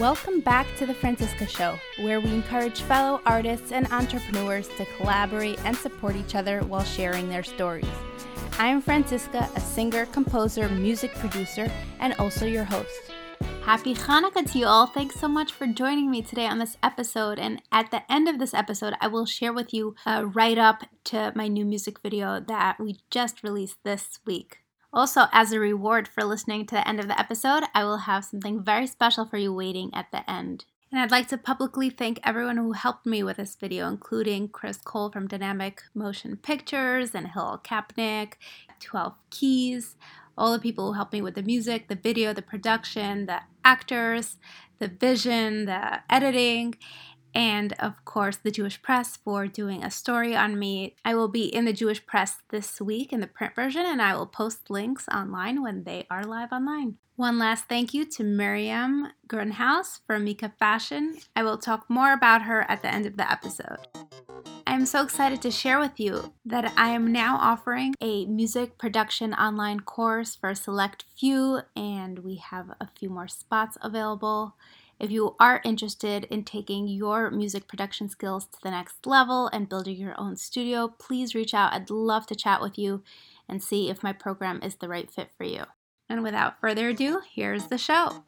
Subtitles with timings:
[0.00, 5.62] Welcome back to The Francisca Show, where we encourage fellow artists and entrepreneurs to collaborate
[5.66, 7.84] and support each other while sharing their stories.
[8.58, 13.12] I am Francisca, a singer, composer, music producer, and also your host.
[13.60, 14.86] Happy Hanukkah to you all.
[14.86, 17.38] Thanks so much for joining me today on this episode.
[17.38, 20.56] And at the end of this episode, I will share with you uh, a write
[20.56, 24.59] up to my new music video that we just released this week.
[24.92, 28.24] Also, as a reward for listening to the end of the episode, I will have
[28.24, 30.64] something very special for you waiting at the end.
[30.90, 34.78] And I'd like to publicly thank everyone who helped me with this video, including Chris
[34.78, 38.32] Cole from Dynamic Motion Pictures and Hill Kapnick,
[38.80, 39.96] 12 Keys,
[40.36, 44.38] all the people who helped me with the music, the video, the production, the actors,
[44.80, 46.74] the vision, the editing,
[47.34, 50.96] and of course the Jewish Press for doing a story on me.
[51.04, 54.14] I will be in the Jewish Press this week in the print version, and I
[54.16, 56.96] will post links online when they are live online.
[57.16, 61.18] One last thank you to Miriam Grunhaus from Mika Fashion.
[61.36, 63.86] I will talk more about her at the end of the episode.
[64.66, 68.78] I am so excited to share with you that I am now offering a music
[68.78, 74.54] production online course for a select few, and we have a few more spots available.
[75.00, 79.66] If you are interested in taking your music production skills to the next level and
[79.66, 81.72] building your own studio, please reach out.
[81.72, 83.02] I'd love to chat with you
[83.48, 85.64] and see if my program is the right fit for you.
[86.10, 88.24] And without further ado, here's the show.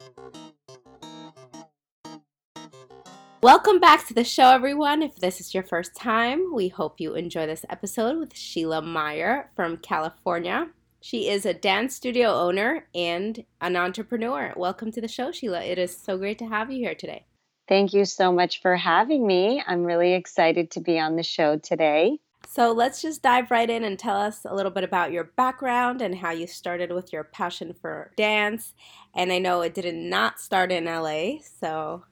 [3.43, 5.03] Welcome back to the show, everyone.
[5.03, 9.51] If this is your first time, we hope you enjoy this episode with Sheila Meyer
[9.55, 10.69] from California.
[11.05, 14.53] She is a dance studio owner and an entrepreneur.
[14.55, 15.61] Welcome to the show, Sheila.
[15.61, 17.25] It is so great to have you here today.
[17.67, 19.61] Thank you so much for having me.
[19.67, 22.19] I'm really excited to be on the show today.
[22.47, 26.01] So let's just dive right in and tell us a little bit about your background
[26.01, 28.73] and how you started with your passion for dance.
[29.13, 32.05] And I know it did not start in LA, so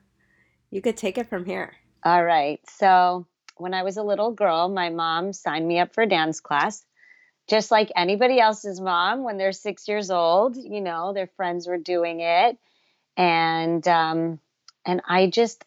[0.70, 1.76] you could take it from here.
[2.04, 2.60] All right.
[2.70, 3.26] So
[3.56, 6.86] when I was a little girl, my mom signed me up for dance class
[7.50, 11.78] just like anybody else's mom when they're six years old you know their friends were
[11.78, 12.58] doing it.
[13.18, 14.40] And um
[14.86, 15.64] and i just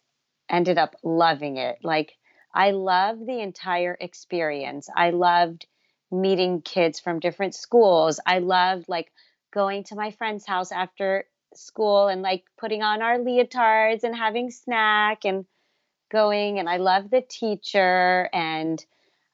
[0.49, 1.79] ended up loving it.
[1.83, 2.15] Like
[2.53, 4.89] i loved the entire experience.
[4.95, 5.67] I loved
[6.11, 8.21] meeting kids from different schools.
[8.25, 9.13] I loved like
[9.53, 11.25] going to my friend's house after
[11.57, 15.47] school and like putting on our leotards and having snack and
[16.11, 18.85] going and i loved the teacher and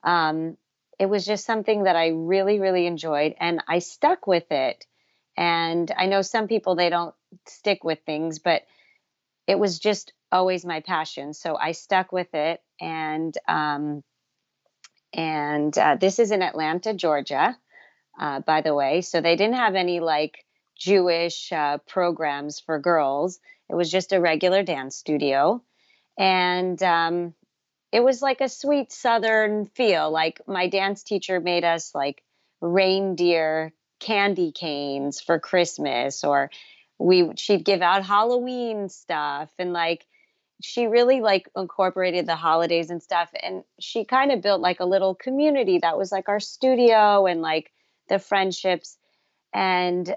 [0.05, 0.57] um
[1.01, 4.85] it was just something that I really, really enjoyed and I stuck with it.
[5.35, 7.15] And I know some people, they don't
[7.47, 8.65] stick with things, but
[9.47, 11.33] it was just always my passion.
[11.33, 12.61] So I stuck with it.
[12.79, 14.05] And, um,
[15.15, 17.57] and uh, this is in Atlanta, Georgia,
[18.21, 19.01] uh, by the way.
[19.01, 20.45] So they didn't have any like
[20.79, 23.41] Jewish uh, programs for girls.
[23.71, 25.63] It was just a regular dance studio.
[26.19, 27.33] And um,
[27.93, 30.11] it was like a sweet southern feel.
[30.11, 32.23] Like my dance teacher made us like
[32.61, 36.51] reindeer candy canes for Christmas or
[36.99, 40.07] we she'd give out Halloween stuff and like
[40.63, 44.87] she really like incorporated the holidays and stuff and she kind of built like a
[44.87, 47.73] little community that was like our studio and like
[48.09, 48.99] the friendships
[49.55, 50.15] and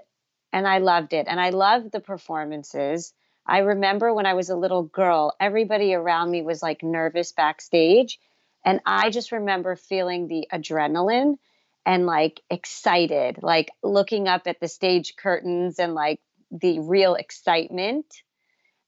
[0.52, 3.12] and I loved it and I loved the performances
[3.46, 8.18] I remember when I was a little girl, everybody around me was like nervous backstage.
[8.64, 11.36] And I just remember feeling the adrenaline
[11.84, 18.06] and like excited, like looking up at the stage curtains and like the real excitement.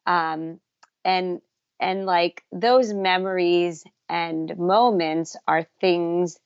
[0.06, 0.60] Um,
[1.04, 1.40] and
[1.78, 6.38] and like those memories and moments are things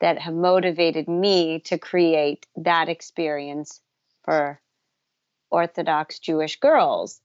[0.00, 3.82] that have motivated me to create that experience
[4.24, 4.60] for
[5.50, 7.20] Orthodox Jewish girls.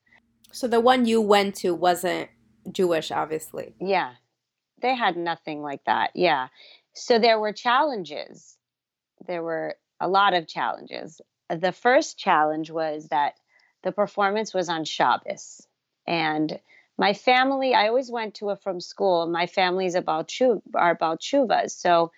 [0.54, 2.30] So the one you went to wasn't
[2.72, 3.74] Jewish, obviously.
[3.82, 4.14] Yeah.
[4.82, 6.12] They had nothing like that.
[6.14, 6.50] Yeah.
[6.94, 8.56] So there were challenges.
[9.28, 11.20] There were a lot of challenges.
[11.50, 13.34] The first challenge was that
[13.82, 15.68] the performance was on Shabbos.
[16.06, 16.60] And
[17.00, 19.26] my family, I always went to it from school.
[19.26, 21.72] My family's about shuv, are about shuvas.
[21.72, 22.12] So,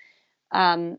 [0.51, 0.97] um,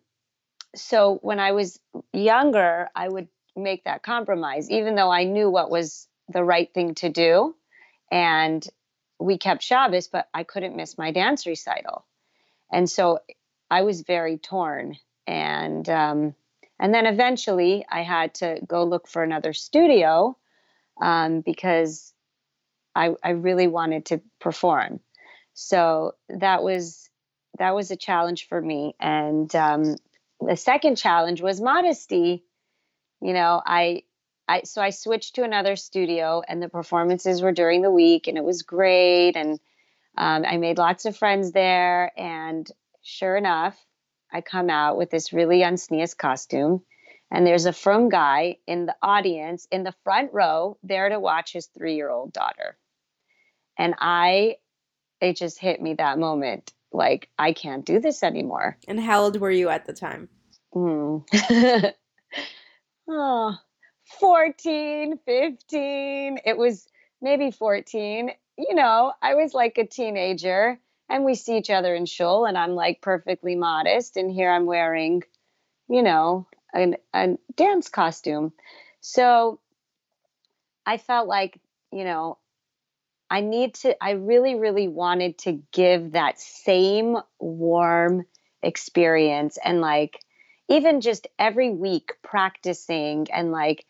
[0.74, 1.78] so when I was
[2.14, 6.94] younger, I would make that compromise, even though I knew what was the right thing
[6.96, 7.55] to do.
[8.11, 8.67] And
[9.19, 12.05] we kept Shabbos, but I couldn't miss my dance recital.
[12.73, 13.20] And so
[13.70, 14.96] I was very torn.
[15.26, 16.34] And um,
[16.78, 20.37] and then eventually I had to go look for another studio
[21.00, 22.12] um, because
[22.94, 25.00] I, I really wanted to perform.
[25.55, 27.08] So that was
[27.58, 28.94] that was a challenge for me.
[29.00, 29.96] And um,
[30.40, 32.44] the second challenge was modesty.
[33.23, 34.02] You know, I
[34.48, 38.38] I so I switched to another studio, and the performances were during the week, and
[38.38, 39.37] it was great.
[39.37, 39.58] And
[40.16, 42.12] um, I made lots of friends there.
[42.19, 42.70] And
[43.02, 43.76] sure enough,
[44.32, 46.82] I come out with this really untznius costume,
[47.31, 51.52] and there's a frum guy in the audience in the front row there to watch
[51.52, 52.76] his three year old daughter.
[53.78, 54.56] And I,
[55.20, 58.78] it just hit me that moment like, I can't do this anymore.
[58.88, 60.28] And how old were you at the time?
[60.75, 61.25] Mm.
[63.08, 63.54] oh,
[64.20, 66.38] 14, 15.
[66.44, 66.86] It was
[67.20, 68.30] maybe 14.
[68.56, 72.56] You know, I was like a teenager and we see each other in shul and
[72.56, 75.22] I'm like perfectly modest and here I'm wearing,
[75.88, 78.52] you know, a, a dance costume.
[79.00, 79.60] So
[80.84, 81.60] I felt like,
[81.92, 82.38] you know,
[83.28, 88.24] I need to, I really, really wanted to give that same warm
[88.62, 90.20] experience and like
[90.68, 93.84] even just every week practicing and like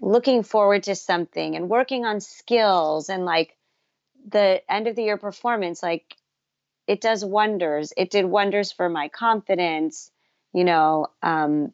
[0.00, 3.56] looking forward to something and working on skills and like
[4.28, 6.16] the end of the year performance, like
[6.86, 7.92] it does wonders.
[7.96, 10.10] It did wonders for my confidence,
[10.52, 11.08] you know.
[11.22, 11.72] Um,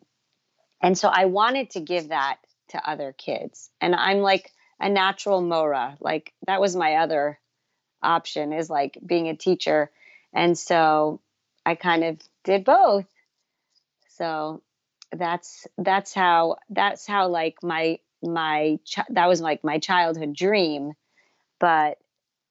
[0.81, 2.39] and so I wanted to give that
[2.71, 3.71] to other kids.
[3.81, 4.51] And I'm like,
[4.81, 5.97] a natural mora.
[6.01, 7.39] Like that was my other
[8.03, 9.91] option is like being a teacher.
[10.33, 11.21] And so
[11.65, 13.07] I kind of did both.
[14.17, 14.63] So
[15.11, 20.93] that's that's how that's how like my my ch- that was like my childhood dream.
[21.61, 21.99] But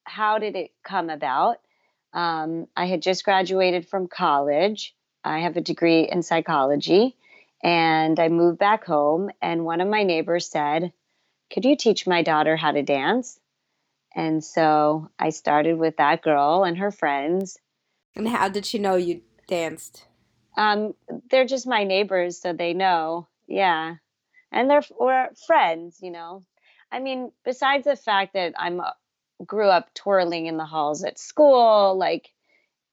[0.06, 1.58] how did it come about?
[2.14, 4.96] Um, I had just graduated from college.
[5.24, 7.16] I have a degree in psychology,
[7.64, 9.32] and I moved back home.
[9.42, 10.94] And one of my neighbors said,
[11.52, 13.40] could you teach my daughter how to dance?
[14.16, 17.58] And so I started with that girl and her friends.
[18.16, 20.06] And how did she know you danced?
[20.56, 20.94] Um,
[21.30, 23.28] they're just my neighbors, so they know.
[23.48, 23.96] Yeah.
[24.54, 26.44] And they're we're friends, you know.
[26.92, 28.92] I mean, besides the fact that I'm uh,
[29.46, 32.30] grew up twirling in the halls at school, like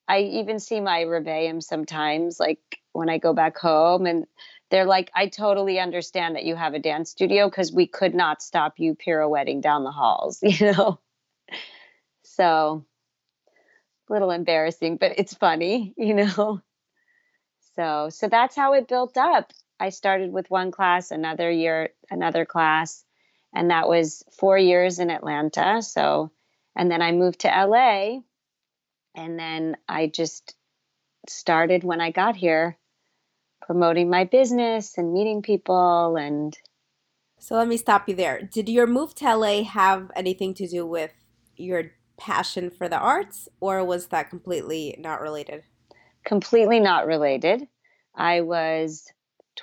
[0.09, 2.59] I even see my rebbeim sometimes, like
[2.93, 4.27] when I go back home, and
[4.71, 8.43] they're like, I totally understand that you have a dance studio because we could not
[8.43, 11.01] stop you pirouetting down the halls, you know?
[12.25, 12.85] So,
[14.09, 16.61] a little embarrassing, but it's funny, you know?
[17.77, 19.53] So, so that's how it built up.
[19.81, 23.05] I started with one class, another year, another class,
[23.55, 25.83] and that was four years in Atlanta.
[25.83, 26.31] So,
[26.77, 28.21] and then I moved to LA,
[29.15, 30.55] and then I just
[31.29, 32.79] started when I got here
[33.63, 36.57] promoting my business and meeting people and
[37.39, 40.85] so let me stop you there did your move to la have anything to do
[40.87, 41.13] with
[41.57, 45.63] your passion for the arts or was that completely not related
[46.25, 47.69] completely not related
[48.15, 49.07] i was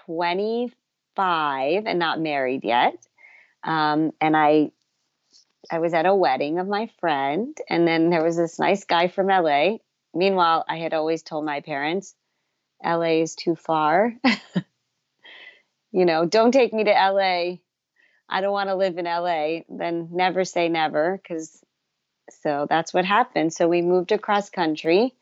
[0.05, 2.97] 25 and not married yet
[3.63, 4.71] um, and i
[5.71, 9.07] i was at a wedding of my friend and then there was this nice guy
[9.07, 9.77] from la
[10.13, 12.15] meanwhile i had always told my parents
[12.83, 14.13] LA is too far.
[15.91, 17.57] you know, don't take me to LA.
[18.29, 19.59] I don't want to live in LA.
[19.69, 21.63] Then never say never because
[22.29, 23.53] so that's what happened.
[23.53, 25.13] So we moved across country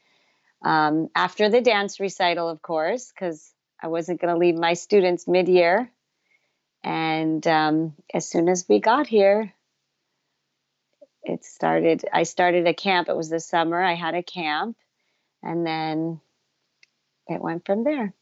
[0.64, 5.28] um, after the dance recital, of course, because I wasn't going to leave my students
[5.28, 5.92] mid year.
[6.84, 9.54] And um, as soon as we got here,
[11.24, 12.06] it started.
[12.14, 13.10] I started a camp.
[13.10, 13.82] It was the summer.
[13.82, 14.78] I had a camp.
[15.42, 16.22] And then
[17.28, 18.14] it went from there.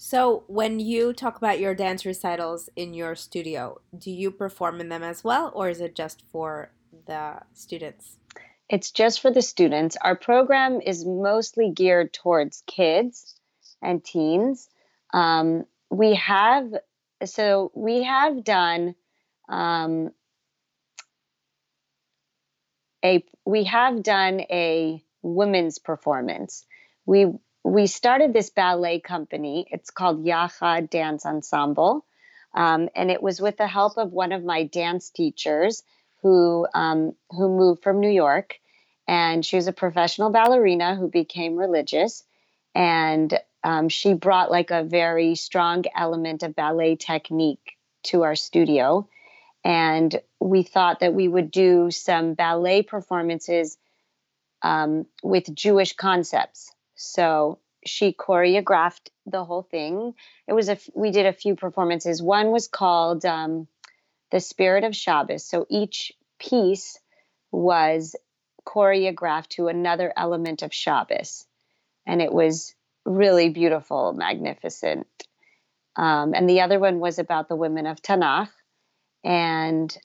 [0.00, 4.88] So, when you talk about your dance recitals in your studio, do you perform in
[4.90, 6.70] them as well, or is it just for
[7.06, 8.16] the students?
[8.68, 9.96] It's just for the students.
[10.00, 13.37] Our program is mostly geared towards kids
[13.82, 14.68] and teens.
[15.12, 16.72] Um, we have,
[17.24, 18.94] so we have done
[19.48, 20.10] um,
[23.04, 26.64] a, we have done a women's performance.
[27.06, 27.26] We
[27.64, 29.66] we started this ballet company.
[29.70, 32.04] It's called Yachad Dance Ensemble.
[32.54, 35.82] Um, and it was with the help of one of my dance teachers
[36.22, 38.54] who, um, who moved from New York.
[39.06, 42.24] And she was a professional ballerina who became religious.
[42.78, 49.08] And um, she brought like a very strong element of ballet technique to our studio.
[49.64, 53.76] And we thought that we would do some ballet performances
[54.62, 56.70] um, with Jewish concepts.
[56.94, 60.14] So she choreographed the whole thing.
[60.46, 62.22] It was a we did a few performances.
[62.22, 63.66] One was called um,
[64.30, 67.00] "The Spirit of Shabbos." So each piece
[67.50, 68.14] was
[68.64, 71.47] choreographed to another element of Shabbos,
[72.08, 72.74] and it was
[73.04, 75.06] really beautiful, magnificent.
[75.94, 78.48] Um, and the other one was about the women of Tanakh.
[79.22, 79.96] and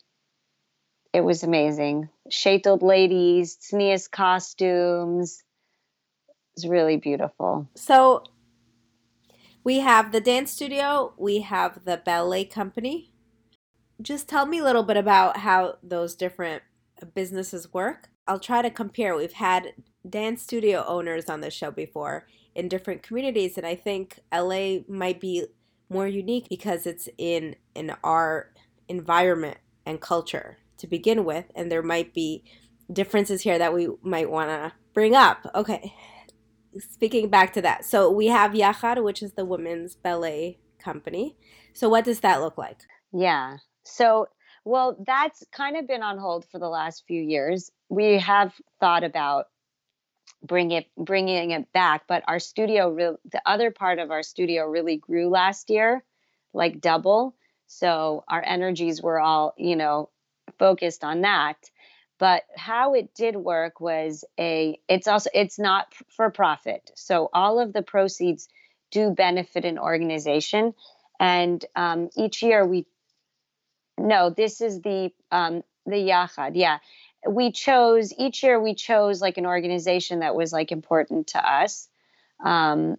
[1.13, 2.09] it was amazing.
[2.29, 5.43] Shaitled ladies, tznius costumes.
[6.55, 7.69] It's really beautiful.
[7.75, 8.23] So
[9.63, 13.13] we have the dance studio, we have the ballet company.
[14.01, 16.63] Just tell me a little bit about how those different
[17.13, 18.09] businesses work.
[18.27, 19.15] I'll try to compare.
[19.15, 19.73] We've had
[20.07, 25.19] dance studio owners on the show before in different communities, and I think LA might
[25.19, 25.45] be
[25.89, 28.57] more unique because it's in an art
[28.87, 32.43] environment and culture to begin with, and there might be
[32.91, 35.49] differences here that we might want to bring up.
[35.55, 35.93] Okay,
[36.77, 41.37] speaking back to that, so we have Yachad, which is the women's ballet company.
[41.73, 42.81] So, what does that look like?
[43.11, 43.57] Yeah.
[43.83, 44.27] So,
[44.65, 47.71] well, that's kind of been on hold for the last few years.
[47.89, 49.45] We have thought about
[50.43, 54.65] bring it bringing it back but our studio re- the other part of our studio
[54.65, 56.03] really grew last year
[56.53, 57.35] like double.
[57.67, 60.09] So our energies were all you know
[60.59, 61.57] focused on that.
[62.19, 66.91] But how it did work was a it's also it's not for profit.
[66.95, 68.47] So all of the proceeds
[68.91, 70.73] do benefit an organization.
[71.19, 72.85] And um, each year we
[73.97, 76.77] no this is the um, the yachad yeah
[77.27, 81.87] we chose each year we chose like an organization that was like important to us
[82.43, 82.97] um,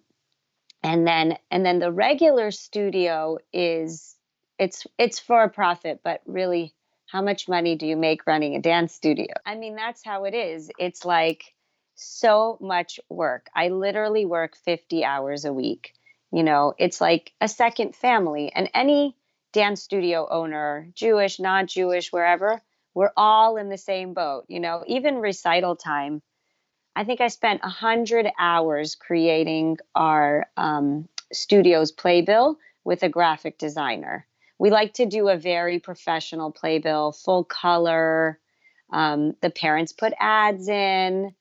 [0.82, 4.16] and then and then the regular studio is
[4.58, 6.74] it's it's for a profit but really
[7.06, 9.32] how much money do you make running a dance studio?
[9.46, 10.70] I mean that's how it is.
[10.78, 11.54] It's like
[11.94, 13.48] so much work.
[13.54, 15.94] I literally work 50 hours a week
[16.34, 16.74] you know?
[16.78, 19.16] It's like a second family and any
[19.52, 22.60] dance studio owner jewish non jewish wherever
[22.94, 26.22] we're all in the same boat you know even recital time.
[26.96, 34.26] I think i spent 100 hours creating our um, studio's playbill with a graphic designer.
[34.58, 38.38] We like to do a very professional playbill full color
[38.94, 41.34] um, the parents put ads in.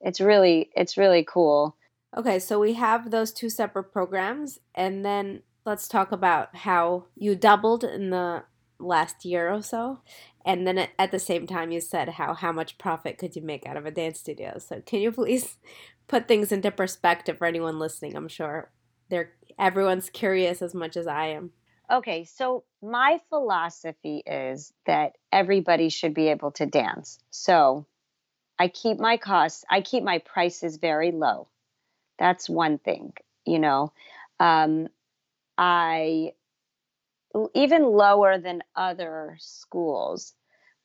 [0.00, 1.76] It's really it's really cool.
[2.16, 7.34] Okay so we have those two separate programs and then let's talk about how you
[7.34, 8.44] doubled in the
[8.80, 10.00] last year or so
[10.44, 13.66] and then at the same time you said how how much profit could you make
[13.66, 14.58] out of a dance studio.
[14.58, 15.58] So can you please
[16.08, 18.16] put things into perspective for anyone listening?
[18.16, 18.70] I'm sure
[19.10, 21.50] they're everyone's curious as much as i am.
[21.90, 27.18] Okay so my philosophy is that everybody should be able to dance.
[27.30, 27.86] So
[28.58, 31.48] i keep my costs i keep my prices very low.
[32.18, 33.12] That's one thing
[33.46, 33.92] you know?
[34.38, 34.88] Um,
[35.58, 36.32] i
[37.54, 40.34] even lower than other schools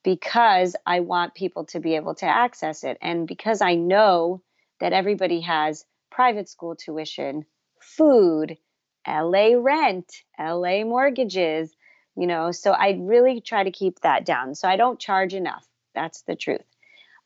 [0.04, 2.98] because I want people to be able to access it.
[3.02, 4.44] And because I know
[4.80, 7.46] that everybody has private school tuition,
[7.82, 8.58] food,
[9.08, 11.76] LA rent, LA mortgages,
[12.16, 14.56] you know, so I really try to keep that down.
[14.56, 15.66] So I don't charge enough.
[15.94, 16.66] That's the truth.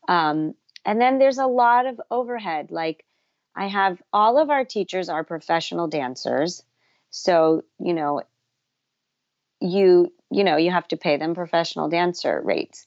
[0.08, 2.70] Um, and then there's a lot of overhead.
[2.70, 3.04] Like
[3.54, 6.62] I have all of our teachers are professional dancers.
[7.10, 8.22] So, you know,
[9.60, 12.86] you you know you have to pay them professional dancer rates.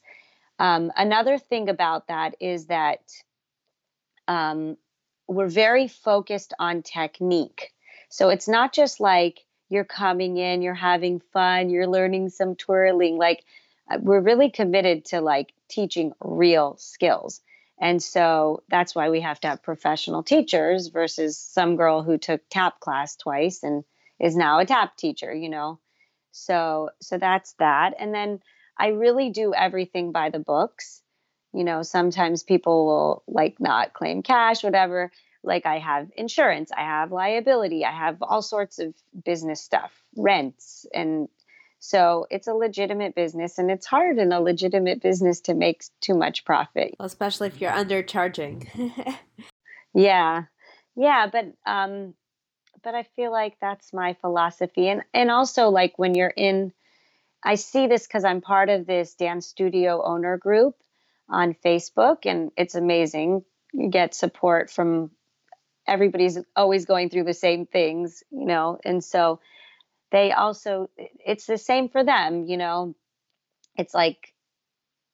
[0.58, 3.00] Um, another thing about that is that
[4.28, 4.76] um,
[5.26, 7.72] we're very focused on technique.
[8.08, 13.16] So it's not just like you're coming in you're having fun you're learning some twirling
[13.16, 13.42] like
[13.90, 17.40] uh, we're really committed to like teaching real skills.
[17.80, 22.42] And so that's why we have to have professional teachers versus some girl who took
[22.48, 23.84] tap class twice and
[24.20, 25.80] is now a tap teacher you know
[26.34, 27.94] so so that's that.
[27.98, 28.40] And then
[28.76, 31.00] I really do everything by the books.
[31.52, 35.12] You know, sometimes people will like not claim cash, whatever.
[35.44, 40.86] Like I have insurance, I have liability, I have all sorts of business stuff, rents
[40.92, 41.28] and
[41.78, 46.14] so it's a legitimate business and it's hard in a legitimate business to make too
[46.14, 46.94] much profit.
[46.98, 48.66] Well, especially if you're undercharging.
[49.94, 50.44] yeah.
[50.96, 52.14] Yeah, but um
[52.84, 54.88] but I feel like that's my philosophy.
[54.88, 56.72] And and also like when you're in
[57.42, 60.76] I see this cuz I'm part of this dance studio owner group
[61.28, 63.44] on Facebook and it's amazing.
[63.72, 65.10] You get support from
[65.86, 68.78] everybody's always going through the same things, you know.
[68.84, 69.40] And so
[70.10, 72.94] they also it's the same for them, you know.
[73.76, 74.32] It's like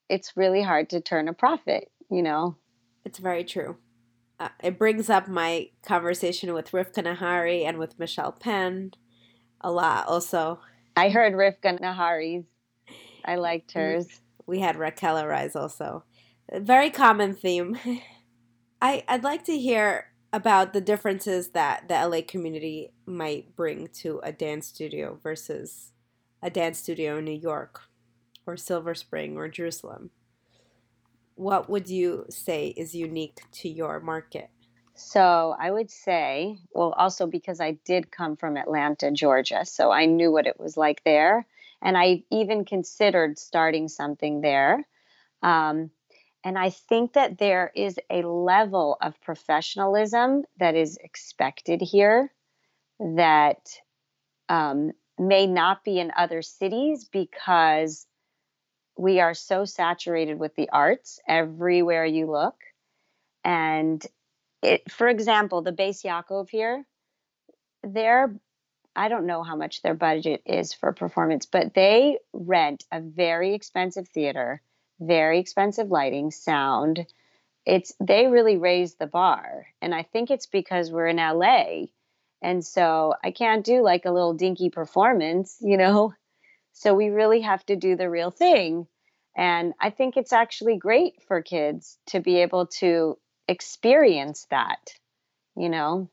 [0.09, 2.57] it's really hard to turn a profit, you know.
[3.05, 3.77] It's very true
[4.41, 8.93] uh, it brings up my conversation with Rivka Nahari and with Michelle Penn
[9.61, 10.61] a lot also.
[10.97, 12.47] I heard Rivka Nahari's.
[13.25, 14.21] I liked hers.
[14.47, 16.05] We had Raquel Arise also.
[16.49, 17.79] A very common theme.
[18.83, 24.21] I, I'd like to hear about the differences that the LA community might bring to
[24.23, 25.93] a dance studio versus
[26.43, 27.83] a dance studio in New York.
[28.47, 30.11] or Silver Spring or Jerusalem?
[31.41, 34.51] What would you say is unique to your market?
[34.95, 40.05] So I would say, well, also because I did come from Atlanta, Georgia, so I
[40.05, 41.47] knew what it was like there.
[41.81, 44.87] And I even considered starting something there.
[45.43, 45.91] Um,
[46.45, 52.31] and I think that there is a level of professionalism that is expected here
[52.99, 53.67] that
[54.51, 58.07] um, may not be in other cities because
[59.01, 62.57] we are so saturated with the arts everywhere you look.
[63.43, 64.05] And
[64.63, 66.85] it, for example, the Beis Yaakov here,
[67.83, 68.35] their
[68.95, 73.55] I don't know how much their budget is for performance, but they rent a very
[73.55, 74.61] expensive theater,
[75.01, 77.07] very expensive lighting, sound.
[77.65, 79.67] It's they really raise the bar.
[79.81, 81.87] And I think it's because we're in LA.
[82.43, 86.13] And so I can't do like a little dinky performance, you know.
[86.73, 88.87] So we really have to do the real thing.
[89.37, 94.95] And I think it's actually great for kids to be able to experience that,
[95.57, 96.11] you know.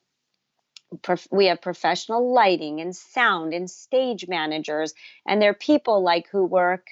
[1.31, 4.93] we have professional lighting and sound and stage managers,
[5.27, 6.87] and they're people like who work,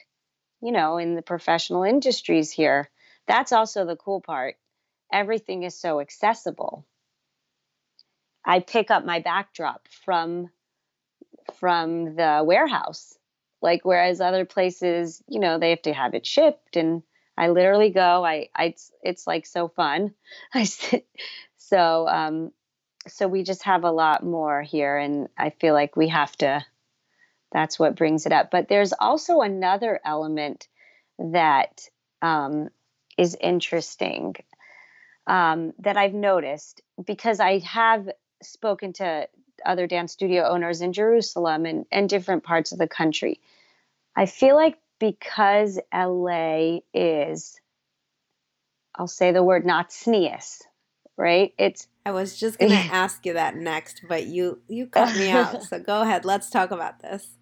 [0.61, 2.89] you know, in the professional industries here.
[3.27, 4.55] That's also the cool part.
[5.11, 6.85] Everything is so accessible.
[8.45, 10.49] I pick up my backdrop from
[11.59, 13.17] from the warehouse
[13.65, 17.03] like whereas other places you know they have to have it shipped and
[17.37, 20.13] i literally go i, I it's, it's like so fun.
[20.53, 20.65] I
[21.57, 22.51] so um
[23.07, 26.65] so we just have a lot more here and i feel like we have to
[27.51, 28.51] that's what brings it up.
[28.51, 30.67] But there's also another element
[31.17, 31.87] that
[32.21, 32.67] um,
[33.17, 34.35] is interesting
[35.25, 38.09] um, that i've noticed because i have
[38.43, 39.27] spoken to
[39.65, 43.39] other dance studio owners in Jerusalem and, and different parts of the country.
[44.15, 47.59] I feel like because LA is,
[48.95, 50.61] I'll say the word not tznius,
[51.17, 51.53] right?
[51.57, 55.63] It's I was just gonna ask you that next, but you you cut me out.
[55.69, 57.37] So go ahead, let's talk about this.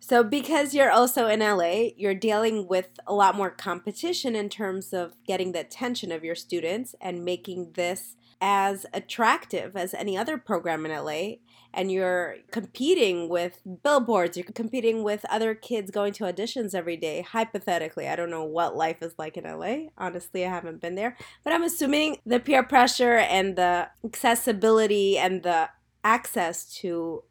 [0.00, 4.92] So because you're also in LA, you're dealing with a lot more competition in terms
[4.92, 10.38] of getting the attention of your students and making this as attractive as any other
[10.38, 11.36] program in LA
[11.78, 17.22] and you're competing with billboards, you're competing with other kids going to auditions every day.
[17.22, 19.90] Hypothetically, I don't know what life is like in LA.
[19.96, 25.44] Honestly, I haven't been there, but I'm assuming the peer pressure and the accessibility and
[25.44, 25.68] the
[26.02, 27.22] access to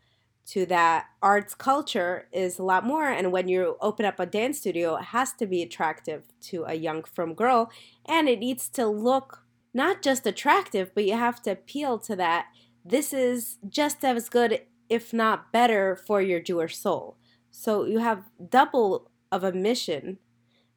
[0.46, 4.60] to that arts culture is a lot more and when you open up a dance
[4.60, 7.70] studio it has to be attractive to a young from girl
[8.06, 9.44] and it needs to look
[9.78, 12.48] not just attractive, but you have to appeal to that.
[12.90, 17.18] This is just as good, if not better, for your Jewish soul.
[17.52, 20.20] So you have double of a mission.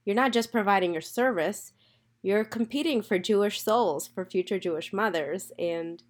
[0.05, 1.73] You're not just providing your service,
[2.23, 6.03] you're competing for Jewish souls, for future Jewish mothers, and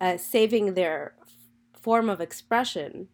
[0.00, 1.14] uh, saving their
[1.80, 3.08] form of expression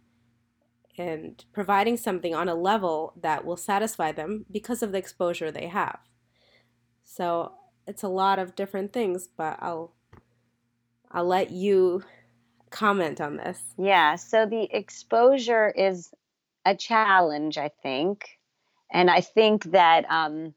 [0.96, 5.66] and providing something on a level that will satisfy them because of the exposure they
[5.66, 5.98] have.
[7.04, 7.52] So
[7.86, 9.94] it's a lot of different things, but I'll
[11.10, 12.02] I'll let you
[12.74, 13.60] comment on this.
[13.78, 16.10] Yeah, so the exposure is
[16.64, 18.28] a challenge, I think.
[18.92, 20.54] And I think that um,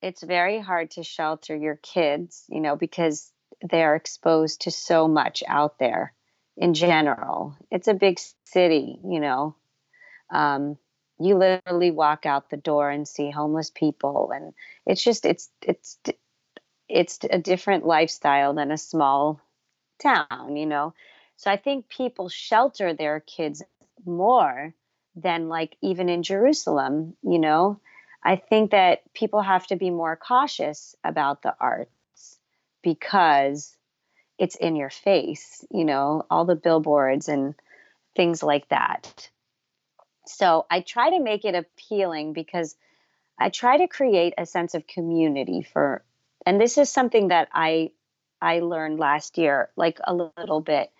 [0.00, 3.30] it's very hard to shelter your kids, you know, because
[3.68, 6.14] they're exposed to so much out there
[6.56, 7.56] in general.
[7.70, 9.56] It's a big city, you know.
[10.30, 10.78] Um,
[11.18, 14.52] you literally walk out the door and see homeless people and
[14.86, 15.98] it's just it's it's
[16.88, 19.40] it's a different lifestyle than a small
[19.98, 20.94] town you know?
[21.36, 23.62] So i think people shelter their kids
[24.04, 24.74] more
[25.16, 27.80] than like even in jerusalem you know?
[28.22, 32.38] I think that people have to be more cautious about the arts
[32.82, 33.76] because
[34.38, 37.54] it's in your face you know all the billboards and
[38.16, 39.30] things like that.
[40.26, 42.76] So I try to make it appealing because
[43.38, 46.02] I try to create a sense of community for
[46.44, 47.92] and this is something that I
[48.40, 50.90] I learned last year like a little bit.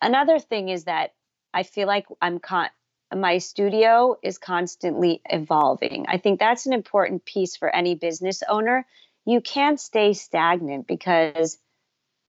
[0.00, 1.12] Another thing is that
[1.52, 2.70] I feel like I'm con-
[3.14, 6.06] my studio is constantly evolving.
[6.08, 8.86] I think that's an important piece for any business owner.
[9.24, 11.58] You can't stay stagnant because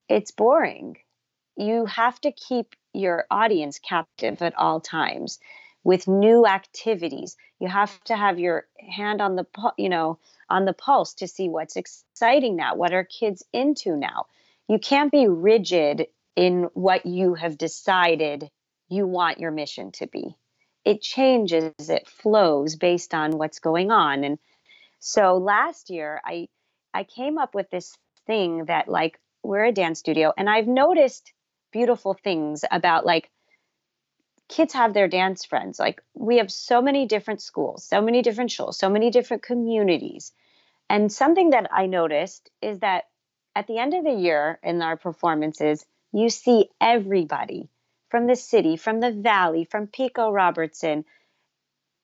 [0.09, 0.97] it's boring.
[1.55, 5.39] You have to keep your audience captive at all times
[5.83, 7.37] with new activities.
[7.59, 9.45] You have to have your hand on the
[9.77, 14.27] you know on the pulse to see what's exciting now, what are kids into now.
[14.69, 18.49] You can't be rigid in what you have decided
[18.89, 20.35] you want your mission to be.
[20.85, 24.23] it changes, it flows based on what's going on.
[24.23, 24.39] And
[24.99, 26.47] so last year I
[26.93, 27.95] I came up with this
[28.27, 31.33] thing that like we're a dance studio and I've noticed
[31.71, 33.29] beautiful things about like
[34.49, 35.79] kids have their dance friends.
[35.79, 40.31] Like we have so many different schools, so many different schools, so many different communities.
[40.89, 43.05] And something that I noticed is that
[43.55, 47.69] at the end of the year in our performances, you see everybody
[48.09, 51.05] from the city, from the valley, from Pico Robertson,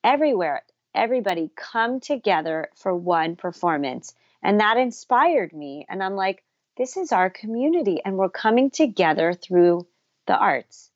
[0.02, 4.14] everywhere, everybody come together for one performance.
[4.42, 5.86] And that inspired me.
[5.88, 6.42] And I'm like,
[6.76, 9.86] this is our community, and we're coming together through
[10.26, 10.89] the arts.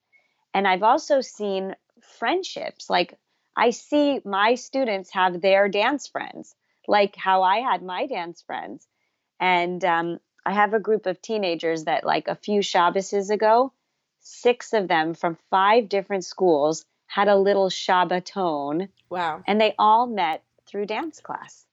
[0.54, 2.88] And I've also seen friendships.
[2.88, 3.18] Like,
[3.56, 6.54] I see my students have their dance friends,
[6.88, 8.86] like how I had my dance friends.
[9.40, 13.72] And um, I have a group of teenagers that, like a few Shabbases ago,
[14.20, 18.88] six of them from five different schools had a little Shabbaton.
[19.10, 19.42] Wow.
[19.46, 21.66] And they all met through dance class.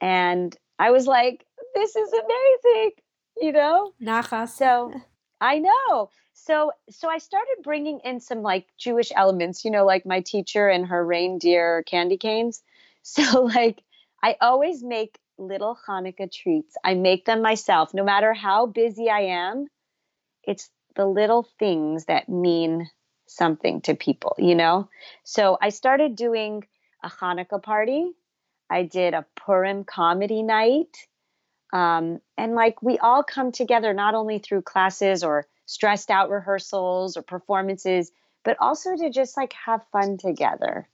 [0.00, 2.90] And I was like, this is amazing,
[3.38, 3.92] you know?
[4.02, 4.50] Nachas.
[4.50, 4.92] So
[5.40, 6.10] I know.
[6.34, 10.68] So so I started bringing in some like Jewish elements, you know, like my teacher
[10.68, 12.62] and her reindeer candy canes.
[13.08, 13.84] So like
[14.20, 16.74] I always make little Hanukkah treats.
[16.82, 19.68] I make them myself, no matter how busy I am.
[20.42, 22.90] It's the little things that mean
[23.26, 24.88] something to people, you know?
[25.24, 26.64] So I started doing
[27.02, 28.10] a Hanukkah party.
[28.70, 31.06] I did a Purim comedy night.
[31.72, 37.16] Um, and like we all come together not only through classes or stressed out rehearsals
[37.16, 38.12] or performances,
[38.44, 40.88] but also to just like have fun together,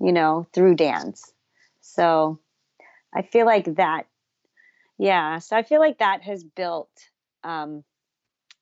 [0.00, 1.32] you know, through dance.
[1.80, 2.40] So
[3.14, 4.06] I feel like that,
[4.98, 5.38] yeah.
[5.38, 6.90] So I feel like that has built
[7.44, 7.84] um,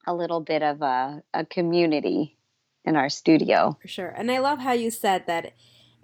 [0.07, 2.37] a little bit of a, a community
[2.85, 3.79] in our studio.
[3.81, 4.09] For sure.
[4.09, 5.55] And I love how you said that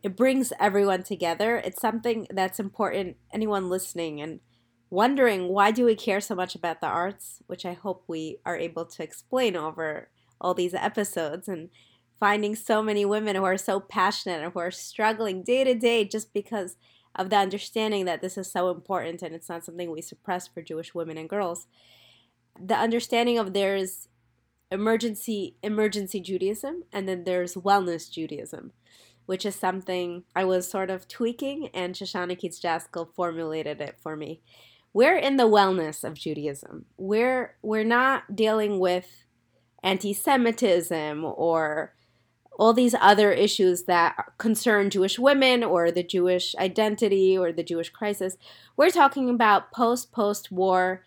[0.02, 1.58] it brings everyone together.
[1.58, 3.18] It's something that's important.
[3.32, 4.40] Anyone listening and
[4.90, 8.56] wondering why do we care so much about the arts, which I hope we are
[8.56, 10.08] able to explain over
[10.40, 11.70] all these episodes and
[12.18, 16.04] finding so many women who are so passionate and who are struggling day to day
[16.04, 16.76] just because
[17.14, 20.62] of the understanding that this is so important and it's not something we suppress for
[20.62, 21.66] Jewish women and girls
[22.58, 24.08] the understanding of there's
[24.70, 28.72] emergency emergency Judaism and then there's wellness Judaism,
[29.26, 34.16] which is something I was sort of tweaking and Shoshana Keats Jaskoll formulated it for
[34.16, 34.40] me.
[34.92, 36.86] We're in the wellness of Judaism.
[36.96, 39.26] We're we're not dealing with
[39.82, 41.94] anti-Semitism or
[42.58, 47.88] all these other issues that concern Jewish women or the Jewish identity or the Jewish
[47.88, 48.36] crisis.
[48.76, 51.04] We're talking about post post war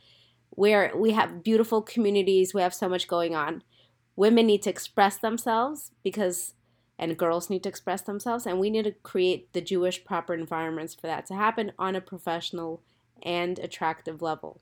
[0.50, 3.63] where we have beautiful communities, we have so much going on.
[4.15, 6.54] Women need to express themselves because
[6.98, 10.96] and girls need to express themselves and we need to create the Jewish proper environments
[10.96, 12.82] for that to happen on a professional
[13.24, 14.62] and attractive level.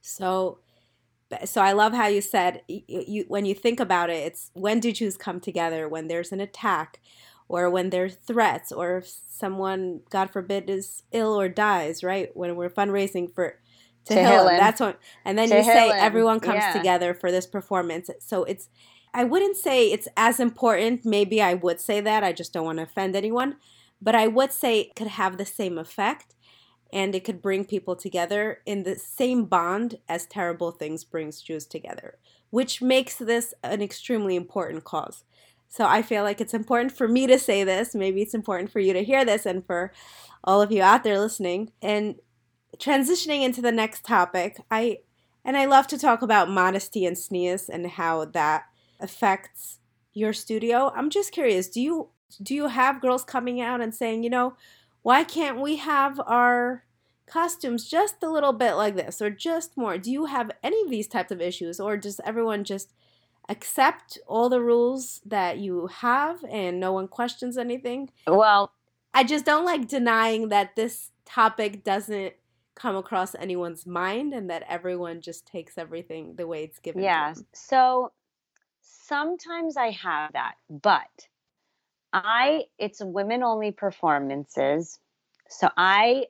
[0.00, 0.58] So
[1.44, 4.78] so I love how you said you, you, when you think about it, it's when
[4.80, 5.88] do Jews come together?
[5.88, 7.00] When there's an attack,
[7.48, 12.04] or when there's threats, or if someone, God forbid, is ill or dies.
[12.04, 13.58] Right when we're fundraising for
[14.06, 14.58] to Tehillim.
[14.58, 16.72] That's what, and then you say everyone comes yeah.
[16.72, 18.10] together for this performance.
[18.20, 18.68] So it's,
[19.12, 21.04] I wouldn't say it's as important.
[21.04, 22.24] Maybe I would say that.
[22.24, 23.56] I just don't want to offend anyone,
[24.02, 26.34] but I would say it could have the same effect,
[26.94, 31.66] and it could bring people together in the same bond as terrible things brings Jews
[31.66, 32.18] together,
[32.50, 35.24] which makes this an extremely important cause.
[35.68, 37.96] So I feel like it's important for me to say this.
[37.96, 39.92] Maybe it's important for you to hear this, and for
[40.44, 41.72] all of you out there listening.
[41.82, 42.20] And
[42.78, 44.98] transitioning into the next topic, I
[45.44, 48.66] and I love to talk about modesty and tznius and how that
[49.00, 49.80] affects
[50.12, 50.92] your studio.
[50.94, 54.54] I'm just curious, do you do you have girls coming out and saying, you know,
[55.02, 56.83] why can't we have our
[57.26, 59.98] costumes just a little bit like this or just more?
[59.98, 62.92] Do you have any of these types of issues or does everyone just
[63.48, 68.10] accept all the rules that you have and no one questions anything?
[68.26, 68.72] Well,
[69.12, 72.34] I just don't like denying that this topic doesn't
[72.74, 77.32] come across anyone's mind and that everyone just takes everything the way it's given yeah
[77.52, 78.12] so
[78.82, 81.28] sometimes i have that but
[82.12, 84.98] i it's women only performances
[85.48, 86.26] so i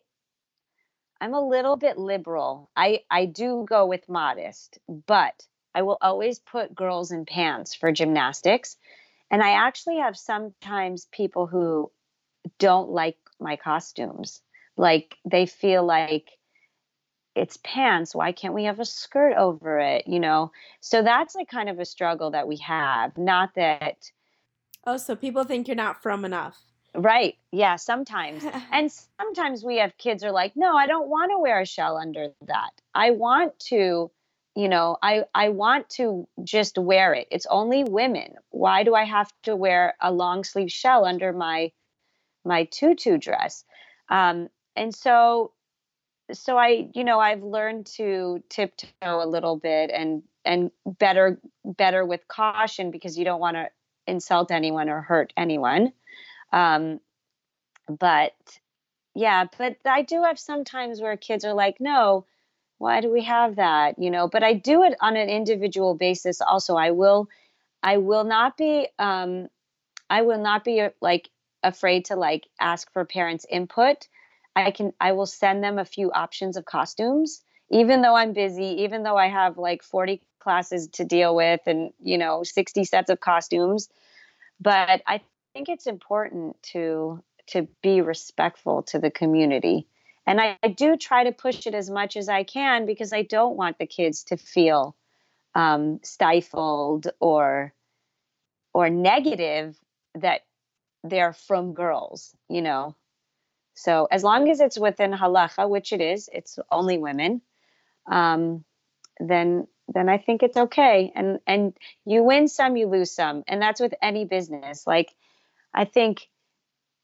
[1.20, 2.70] i'm a little bit liberal.
[2.76, 7.92] I i do go with modest but i will always put girls in pants for
[7.92, 8.76] gymnastics.
[9.30, 11.90] And i actually have sometimes people who
[12.58, 14.40] don't like my costumes.
[14.76, 16.30] Like they feel like
[17.34, 18.14] it's pants.
[18.14, 20.52] Why can't we have a skirt over it you know?
[20.80, 23.16] So that's like kind of a struggle that we have.
[23.16, 24.10] Not that
[24.86, 26.60] Oh, so people think you're not frum enough.
[26.94, 27.36] Right.
[27.50, 28.44] Yeah, sometimes.
[28.72, 31.96] and sometimes we have kids are like, "No, I don't want to wear a shell
[31.96, 32.70] under that.
[32.94, 34.10] I want to,
[34.54, 37.26] you know, I I want to just wear it.
[37.30, 38.34] It's only women.
[38.50, 41.72] Why do I have to wear a long sleeve shell under my
[42.44, 43.64] my tutu dress?"
[44.08, 45.52] Um and so
[46.32, 52.04] so I, you know, I've learned to tiptoe a little bit and and better better
[52.04, 53.68] with caution because you don't want to
[54.06, 55.92] insult anyone or hurt anyone.
[56.54, 57.00] Um,
[57.88, 58.32] but
[59.14, 62.26] yeah, but I do have sometimes where kids are like, no,
[62.78, 63.98] why do we have that?
[63.98, 66.40] You know, but I do it on an individual basis.
[66.40, 67.28] Also, I will,
[67.82, 69.48] I will not be, um,
[70.08, 71.28] I will not be uh, like
[71.64, 74.06] afraid to like ask for parents' input.
[74.54, 78.82] I can, I will send them a few options of costumes, even though I'm busy,
[78.82, 83.10] even though I have like 40 classes to deal with and, you know, 60 sets
[83.10, 83.88] of costumes.
[84.60, 85.20] But I
[85.54, 89.86] think it's important to to be respectful to the community.
[90.26, 93.22] And I, I, do try to push it as much as i can because i
[93.22, 94.96] don't want the kids to feel
[95.54, 97.72] um, stifled or
[98.72, 99.76] or negative
[100.16, 100.40] that
[101.04, 102.96] they're frum girls you know?
[103.74, 107.42] So as long as it's within halacha which it is it's only women
[108.10, 108.64] um,
[109.20, 111.12] then then i think it's okay.
[111.14, 113.44] And and you win some you lose some.
[113.46, 114.86] And that's with any business.
[114.86, 115.14] Like
[115.74, 116.28] I think,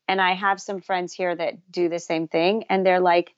[0.06, 3.35] and I have some friends here that do the same thing, and they're like,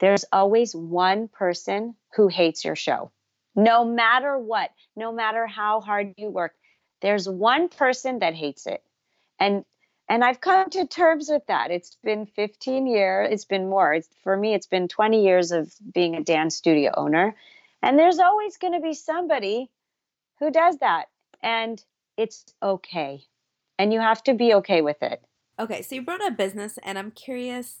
[0.00, 3.10] there's always one person who hates your show.
[3.54, 6.54] No matter what, no matter how hard you work,
[7.02, 8.82] there's one person that hates it.
[9.38, 9.64] And
[10.08, 11.70] and I've come to terms with that.
[11.70, 13.94] It's been 15 years, it's been more.
[13.94, 17.36] It's, for me it's been 20 years of being a dance studio owner.
[17.80, 19.70] And there's always going to be somebody
[20.40, 21.06] who does that.
[21.42, 21.82] And
[22.16, 23.22] it's okay
[23.80, 25.22] and you have to be okay with it.
[25.58, 27.78] Okay, so you brought up business, and I'm curious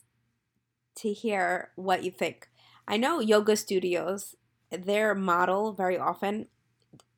[0.96, 2.48] to hear what you think.
[2.88, 4.34] I know yoga studios,
[4.70, 6.46] their model very often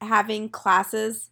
[0.00, 1.30] having classes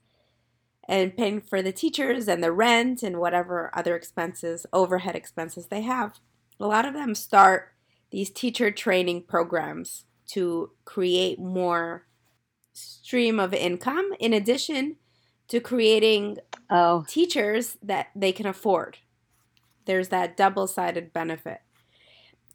[0.88, 5.80] and paying for the teachers and the rent and whatever other expenses, overhead expenses they
[5.80, 6.20] have.
[6.60, 7.74] A lot of them start
[8.12, 12.06] these teacher training programs to create more
[12.72, 14.98] stream of income in addition
[15.50, 16.38] to creating
[16.70, 17.04] oh.
[17.08, 18.98] teachers that they can afford.
[19.84, 21.60] There's that double sided benefit.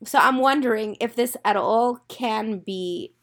[0.04, 3.14] So I'm wondering if this at all can be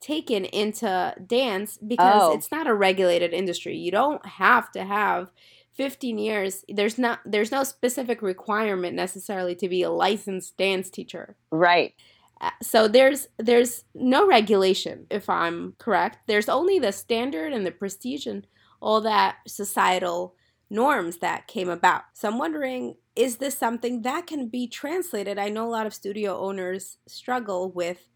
[0.00, 2.34] taken into dance because oh.
[2.34, 3.76] it's not a regulated industry.
[3.76, 5.30] You don't have to have
[5.74, 6.64] 15 years.
[6.68, 11.36] There's not there's no specific requirement necessarily to be a licensed dance teacher.
[11.50, 11.94] Right.
[12.40, 16.18] Uh, so there's there's no regulation if I'm correct.
[16.28, 18.46] There's only the standard and the prestige and
[18.86, 20.36] all that societal
[20.70, 22.02] norms that came about.
[22.12, 25.38] So I'm wondering is this something that can be translated?
[25.38, 28.08] I know a lot of studio owners struggle with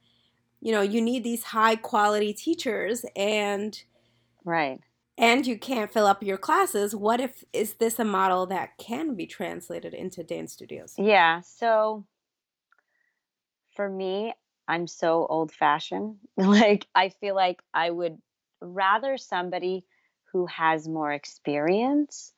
[0.61, 3.83] you know, you need these high quality teachers and
[4.45, 4.79] right.
[5.19, 6.95] And you can't fill up your classes.
[6.95, 10.95] What if is this a model that can be translated into dance studios?
[10.97, 12.05] Yeah, so
[13.75, 14.35] for me,
[14.69, 16.17] I'm so old fashioned.
[16.37, 18.19] like I feel like I would
[18.61, 19.85] rather somebody
[20.33, 22.33] who has more experience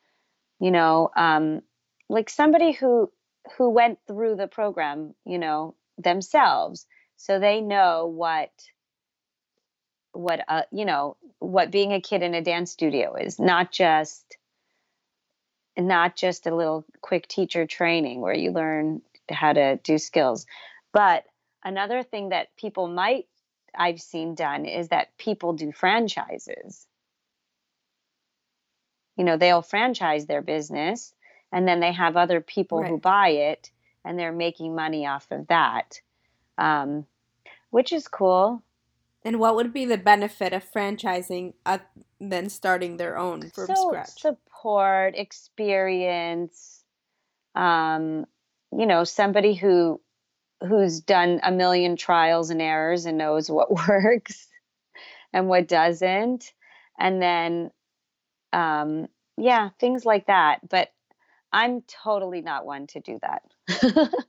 [0.61, 1.63] you know um,
[2.09, 3.11] like somebody who
[3.57, 8.51] who went through the program you know themselves so they know what
[10.13, 14.37] what uh, you know what being a kid in a dance studio is not just
[15.77, 19.01] not just a little quick teacher training where you learn
[19.31, 20.45] how to do skills.
[20.93, 21.25] But
[21.65, 23.27] another thing that people might
[23.75, 26.87] i've seen done is that people do franchises
[29.17, 31.15] you know they'll franchise their business
[31.53, 32.91] and then they have other people right.
[32.91, 33.71] who buy it
[34.05, 36.01] and they're making money off of that
[36.59, 37.07] um,
[37.71, 38.63] which is cool.
[39.25, 41.79] And what would be the benefit of franchising uh,
[42.21, 44.21] than starting their own from so scratch?
[44.21, 46.85] support experience
[47.55, 48.27] um,
[48.77, 50.01] you know somebody who
[50.67, 54.49] who's done a million trials and errors and knows what works
[55.33, 56.53] and what doesn't.
[56.99, 57.71] And then
[58.53, 60.69] um, yeah, things like that.
[60.69, 60.91] But
[61.53, 64.09] I'm totally not one to do that.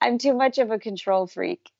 [0.00, 1.70] I'm too much of a control freak.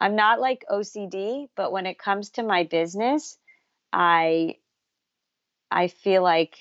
[0.00, 3.36] I'm not like OCD, but when it comes to my business,
[3.92, 4.56] I
[5.70, 6.56] I feel like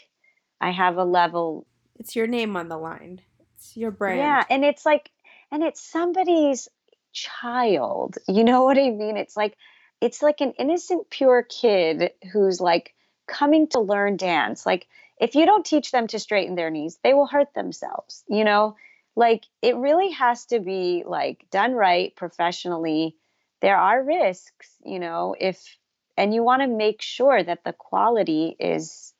[0.60, 1.68] I have a level
[2.00, 3.22] it's your name on the line.
[3.56, 4.20] It's your brand.
[4.20, 5.10] Yeah, and it's like
[5.52, 6.68] and it's somebody's
[7.14, 8.18] child.
[8.28, 9.18] You know what I mean?
[9.18, 9.58] It's like
[10.02, 12.94] it's like an innocent pure kid who's like
[13.28, 14.66] coming to learn dance.
[14.66, 14.88] Like
[15.20, 18.76] if you don't teach them to straighten their knees, they will hurt themselves, you know?
[19.16, 23.16] Like it really has to be like done right professionally.
[23.62, 25.78] There are risks, you know, if
[26.18, 29.14] and you want to make sure that the quality is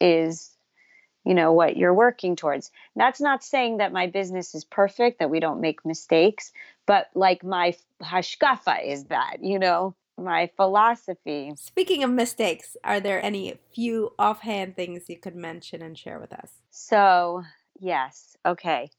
[0.00, 0.50] is
[1.24, 5.30] you know what you're working towards that's not saying that my business is perfect that
[5.30, 6.52] we don't make mistakes
[6.86, 11.52] but like my hashkafa is that you know my philosophy.
[11.56, 16.32] Speaking of mistakes, are there any few offhand things you could mention and share with
[16.32, 16.50] us?
[16.70, 17.42] So,
[17.78, 18.36] yes.
[18.44, 18.90] Okay.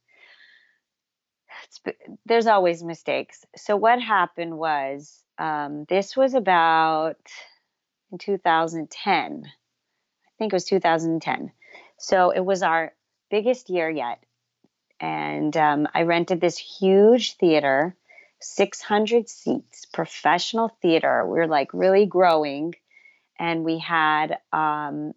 [1.66, 1.82] It's,
[2.26, 3.46] there's always mistakes.
[3.56, 7.18] So, what happened was um, this was about
[8.12, 9.44] in 2010.
[9.46, 11.52] I think it was 2010.
[11.98, 12.94] So, it was our
[13.30, 14.24] biggest year yet.
[15.00, 17.96] And um, I rented this huge theater
[18.42, 21.26] 600 seats, professional theater.
[21.26, 22.76] We are like really growing.
[23.40, 25.14] And we had, um,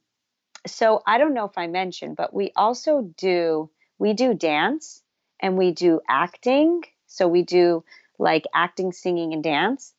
[0.66, 5.02] so I don't know if I mentioned, but we also do, we do dance
[5.40, 6.82] and we do acting.
[7.06, 7.84] So we do
[8.18, 9.92] like acting, singing, and dance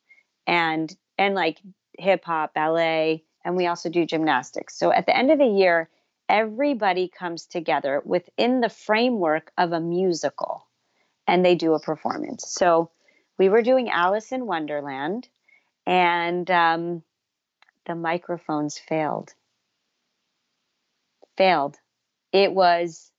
[0.47, 1.59] and, and like
[1.97, 4.77] hip hop, ballet, and we also do gymnastics.
[4.77, 5.89] So at the end of the year,
[6.27, 10.65] everybody comes together within the framework of a musical
[11.27, 12.45] and they do a performance.
[12.47, 12.89] So
[13.37, 15.27] we were doing Alice in Wonderland,
[15.85, 17.03] and um,
[17.85, 19.33] the microphones failed.
[21.37, 21.77] Failed.
[22.31, 23.11] It was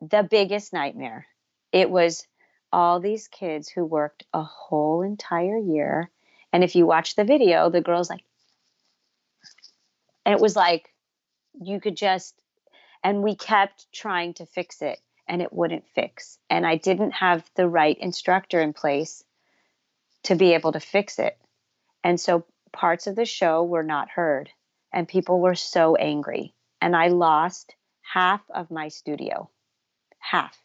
[0.00, 1.26] the biggest nightmare.
[1.72, 2.26] It was
[2.72, 6.10] all these kids who worked a whole entire year.
[6.52, 8.22] And if you watch the video, the girl's like,
[10.24, 10.92] and it was like,
[11.60, 12.34] you could just,
[13.02, 16.38] and we kept trying to fix it and it wouldn't fix.
[16.50, 19.22] And I didn't have the right instructor in place
[20.24, 21.38] to be able to fix it.
[22.02, 24.50] And so parts of the show were not heard,
[24.92, 26.52] and people were so angry.
[26.82, 29.48] And I lost half of my studio.
[30.18, 30.58] Half.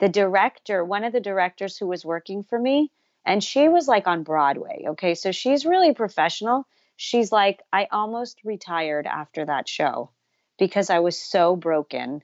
[0.00, 2.90] The director, one of the directors who was working for me,
[3.26, 4.86] and she was like on Broadway.
[4.88, 5.14] Okay.
[5.14, 6.66] So she's really professional.
[6.96, 10.10] She's like, I almost retired after that show
[10.58, 12.22] because I was so broken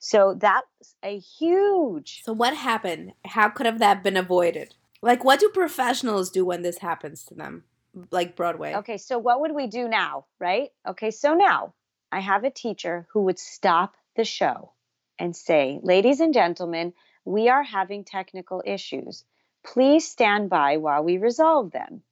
[0.00, 2.22] so that's a huge.
[2.24, 3.12] So what happened?
[3.26, 4.74] How could have that been avoided?
[5.02, 7.64] Like, what do professionals do when this happens to them?
[8.10, 8.74] Like Broadway.
[8.76, 10.70] Okay, so what would we do now, right?
[10.88, 11.74] Okay, so now
[12.10, 14.72] I have a teacher who would stop the show
[15.18, 16.94] and say, Ladies and gentlemen,
[17.26, 19.24] we are having technical issues.
[19.62, 22.02] Please stand by while we resolve them.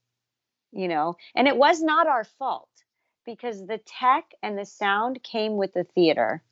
[0.72, 2.68] You know, and it was not our fault
[3.24, 6.42] because the tech and the sound came with the theater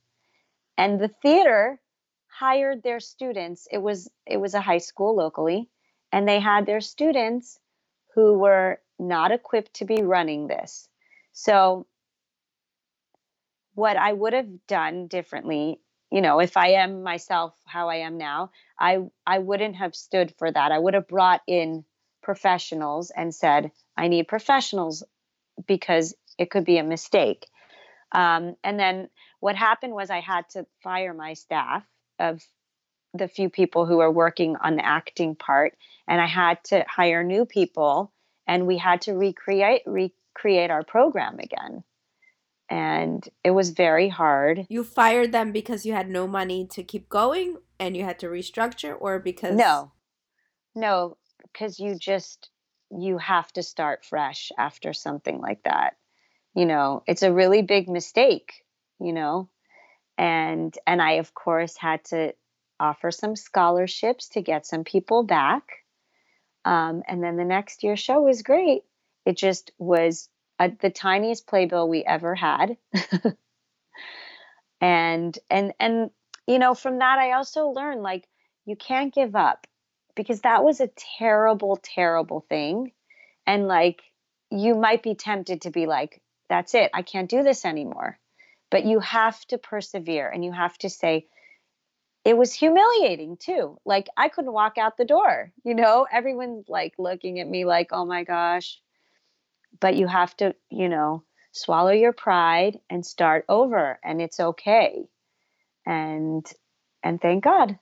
[0.79, 1.81] and the theater
[2.29, 3.69] hired their students.
[3.73, 5.69] It was it was a high school locally
[6.13, 7.59] and they had their students
[8.15, 10.89] who were not equipped to be running this.
[11.33, 11.87] So
[13.75, 18.19] what i would have done differently you know if i am myself how i am
[18.19, 20.73] now i i wouldn't have stood for that.
[20.73, 21.85] I would have brought in
[22.23, 25.05] professionals and said i need professionals
[25.67, 27.47] because it could be a mistake.
[28.13, 29.09] Um, and then
[29.47, 31.85] what happened was I had to fire my staff
[32.19, 32.43] of
[33.15, 35.77] the few people who were working on the acting part,
[36.09, 38.13] and I had to hire new people,
[38.49, 41.85] and we had to recreate recreate our program again.
[42.69, 44.67] And it was very hard.
[44.69, 48.27] You fired them because you had no money to keep going and you had to
[48.27, 49.93] restructure, or because no,
[50.75, 52.51] no, because you just
[52.91, 55.95] you have to start fresh after something like that.
[56.57, 58.66] You know, it's a really big mistake
[59.01, 59.49] you know?
[60.19, 62.35] And and i of course had to
[62.81, 65.65] offer some scholarships to get some people back.
[66.65, 68.83] Um, and then the next year show was great.
[69.25, 70.29] It just was
[70.59, 72.77] a, the tiniest playbill we ever had.
[74.81, 76.11] And and and
[76.47, 78.29] you know from that i also learned like
[78.67, 79.67] you can't give up
[80.15, 82.93] because that was a terrible terrible thing.
[83.47, 84.03] And like
[84.51, 86.91] you might be tempted to be like that's it.
[86.95, 88.19] I can't do this anymore
[88.71, 91.27] but you have to persevere and you have to say,
[92.25, 93.79] it was humiliating too.
[93.85, 97.89] Like I couldn't walk out the door, you know, everyone's like looking at me like,
[97.93, 98.81] oh my gosh.
[99.79, 105.05] But you have to, you know, swallow your pride and start over and it's okay.
[105.87, 106.45] And
[107.03, 107.79] and thank God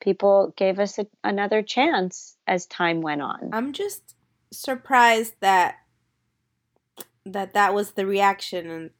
[0.00, 3.50] people gave us a, another chance as time went on.
[3.52, 4.14] I'm just
[4.50, 5.76] surprised that
[7.26, 8.90] that that was the reaction and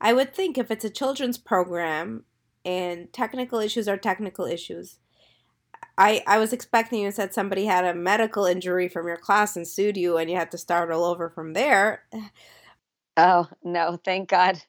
[0.00, 2.24] I would think if it's a children's program
[2.64, 4.98] and technical issues are technical issues.
[5.96, 9.66] I, I was expecting you said somebody had a medical injury from your class and
[9.66, 12.04] sued you and you had to start all over from there.
[13.16, 14.60] Oh, no, thank God.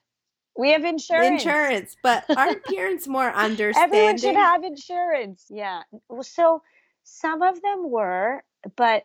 [0.56, 1.42] We have insurance.
[1.42, 3.98] Insurance, but aren't parents more understanding?
[3.98, 5.46] Everyone should have insurance.
[5.50, 5.82] Yeah.
[6.08, 6.62] Well, so
[7.02, 8.42] some of them were,
[8.76, 9.04] but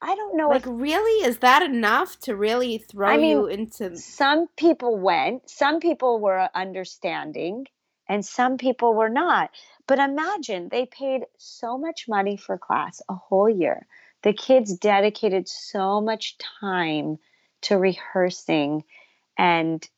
[0.00, 3.46] I don't know like if really is that enough to really throw I mean, you
[3.46, 7.66] into some people went, some people were understanding,
[8.08, 9.50] and some people were not.
[9.86, 13.86] But imagine they paid so much money for class a whole year.
[14.22, 17.18] The kids dedicated so much time
[17.62, 18.84] to rehearsing
[19.38, 19.88] and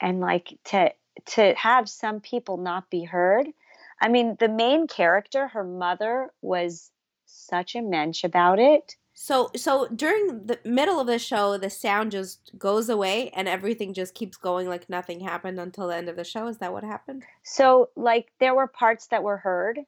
[0.00, 0.92] and like to
[1.26, 3.48] to have some people not be heard.
[4.00, 6.90] I mean, the main character, her mother was
[7.34, 8.96] such a mensch about it.
[9.14, 13.94] So so during the middle of the show the sound just goes away and everything
[13.94, 16.46] just keeps going like nothing happened until the end of the show.
[16.48, 17.24] Is that what happened?
[17.42, 19.78] So, like, there were parts that were heard,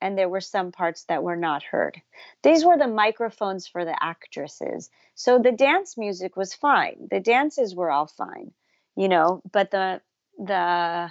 [0.00, 2.00] and there were some parts that were not heard.
[2.42, 4.90] These were the microphones for the actresses.
[5.14, 7.08] So the dance music was fine.
[7.10, 8.52] The dances were all fine,
[8.96, 10.00] you know, but the
[10.38, 11.10] the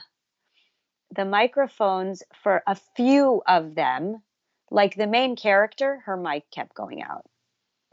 [1.16, 4.22] the microphones for a few of them,
[4.74, 7.24] like the main character, her mic kept going out.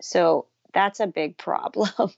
[0.01, 1.91] So that's a big problem.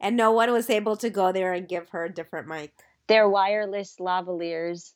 [0.00, 2.72] And no one was able to go there and give her a different mic.
[3.08, 4.92] They're wireless lavaliers,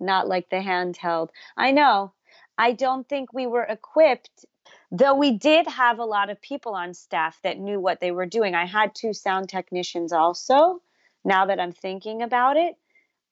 [0.00, 1.28] not like the handheld.
[1.56, 2.12] I know.
[2.58, 4.44] I don't think we were equipped,
[4.90, 8.26] though we did have a lot of people on staff that knew what they were
[8.26, 8.56] doing.
[8.56, 10.82] I had two sound technicians also,
[11.24, 12.74] now that I'm thinking about it,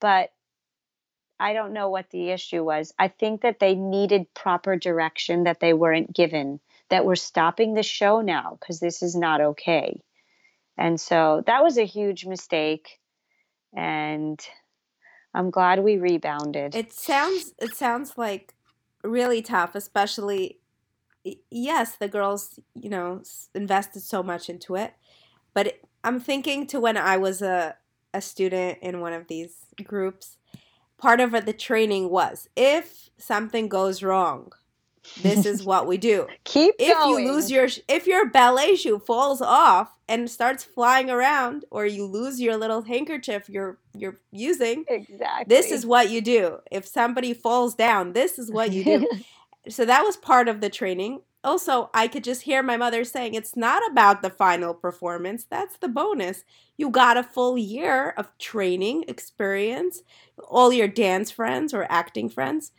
[0.01, 0.31] but
[1.41, 2.93] I don't know what the issue was.
[2.99, 6.61] I think that they needed proper direction that they weren't given,
[6.91, 10.03] that we're stopping the show now because this is not okay.
[10.77, 13.01] And so that was a huge mistake.
[13.77, 14.41] And
[15.35, 16.75] I'm glad we rebounded.
[16.75, 18.55] It sounds it sounds like
[19.05, 20.59] really tough, especially
[21.51, 23.23] yes, the girls, you know,
[23.55, 24.95] invested so much into it.
[25.55, 27.77] But I'm thinking to when I was a
[28.15, 30.38] a student in one of these groups,
[30.99, 34.53] part of the training was if something goes wrong,
[35.23, 36.27] this is what we do.
[36.45, 37.25] Keep If going.
[37.25, 42.05] you lose your if your ballet shoe falls off and starts flying around or you
[42.05, 45.45] lose your little handkerchief you're you're using, exactly.
[45.49, 46.59] this is what you do.
[46.71, 49.09] If somebody falls down, this is what you do.
[49.69, 51.21] so that was part of the training.
[51.45, 55.47] Also, I could just hear my mother saying it's not about the final performance.
[55.49, 56.45] That's the bonus.
[56.77, 60.03] You got a full year of training experience,
[60.49, 62.73] all your dance friends or acting friends.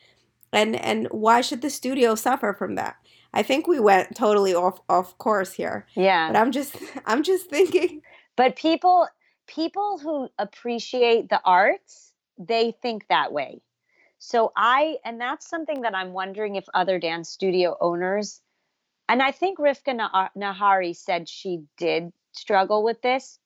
[0.51, 2.97] And and why should the studio suffer from that?
[3.34, 5.86] I think we went totally off off course here.
[5.95, 6.32] yeah.
[6.32, 8.01] But I'm just I'm just thinking
[8.39, 9.05] but people
[9.47, 13.62] people who appreciate the arts they think that way
[14.18, 18.41] so i and that's something that i'm wondering if other dance studio owners
[19.10, 19.93] and i think rifka
[20.38, 23.39] nahari said she did struggle with this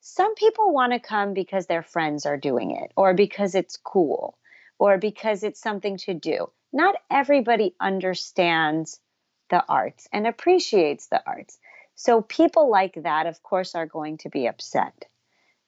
[0.00, 4.36] some people want to come because their friends are doing it or because it's cool
[4.78, 9.00] or because it's something to do not everybody understands
[9.48, 11.58] the arts and appreciates the arts
[11.94, 15.06] so people like that, of course, are going to be upset.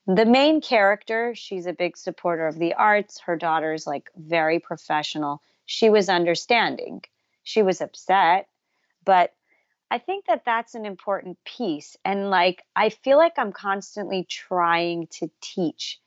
[0.07, 3.21] The main character, she's a big supporter of the arts.
[3.21, 5.43] Her daughter's like very professional.
[5.67, 7.03] She was understanding.
[7.43, 8.49] She was upset,
[9.07, 9.33] but
[9.91, 11.97] I think that that's an important piece.
[12.05, 15.99] And like, I feel like I'm constantly trying to teach.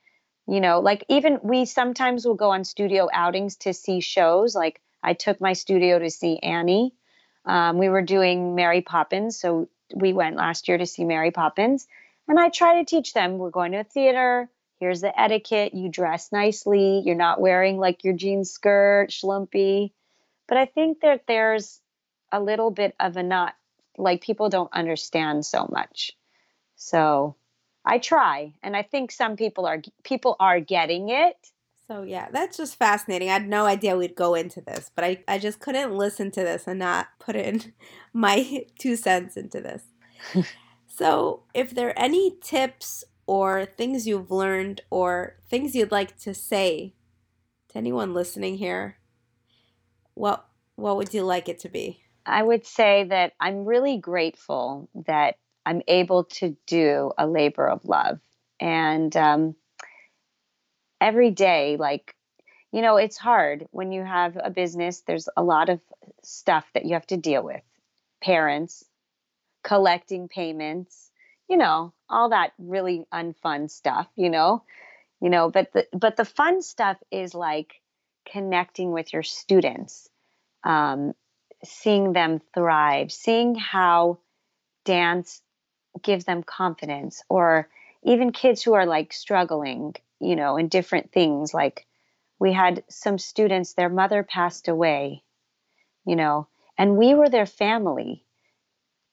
[0.46, 4.54] You know, like even we sometimes will go on studio outings to see shows.
[4.54, 6.92] Like I took my studio to see Annie.
[7.44, 11.88] Um, we were doing Mary Poppins, so we went last year to see Mary Poppins,
[12.28, 14.50] and I try to teach them we're going to a theater.
[14.78, 15.74] Here's the etiquette.
[15.74, 17.02] You dress nicely.
[17.04, 19.92] You're not wearing like your jean skirt, schlumpy.
[20.48, 21.80] But I think that there's
[22.32, 23.54] a little bit of a not
[23.98, 26.12] like people don't understand so much.
[26.76, 27.36] So
[27.84, 31.36] I try, and I think some people are people are getting it.
[31.86, 33.30] So yeah, that's just fascinating.
[33.30, 36.40] I had no idea we'd go into this, but I, I just couldn't listen to
[36.40, 37.72] this and not put in
[38.12, 39.82] my two cents into this.
[40.86, 46.32] so if there are any tips or things you've learned or things you'd like to
[46.32, 46.94] say
[47.70, 48.98] to anyone listening here,
[50.14, 52.04] what what would you like it to be?
[52.26, 57.84] I would say that I'm really grateful that I'm able to do a labor of
[57.84, 58.20] love.
[58.60, 59.54] And um,
[61.00, 62.14] every day, like,
[62.72, 65.80] you know, it's hard when you have a business, there's a lot of
[66.22, 67.62] stuff that you have to deal with
[68.22, 68.84] parents,
[69.64, 71.10] collecting payments,
[71.48, 74.62] you know, all that really unfun stuff, you know.
[75.20, 77.82] You know, but the but the fun stuff is like
[78.24, 80.08] connecting with your students,
[80.64, 81.12] um,
[81.64, 84.18] seeing them thrive, seeing how
[84.84, 85.42] dance
[86.02, 87.68] gives them confidence or
[88.02, 91.52] even kids who are like struggling, you know, in different things.
[91.52, 91.86] Like
[92.38, 95.22] we had some students, their mother passed away,
[96.06, 96.48] you know,
[96.78, 98.24] and we were their family.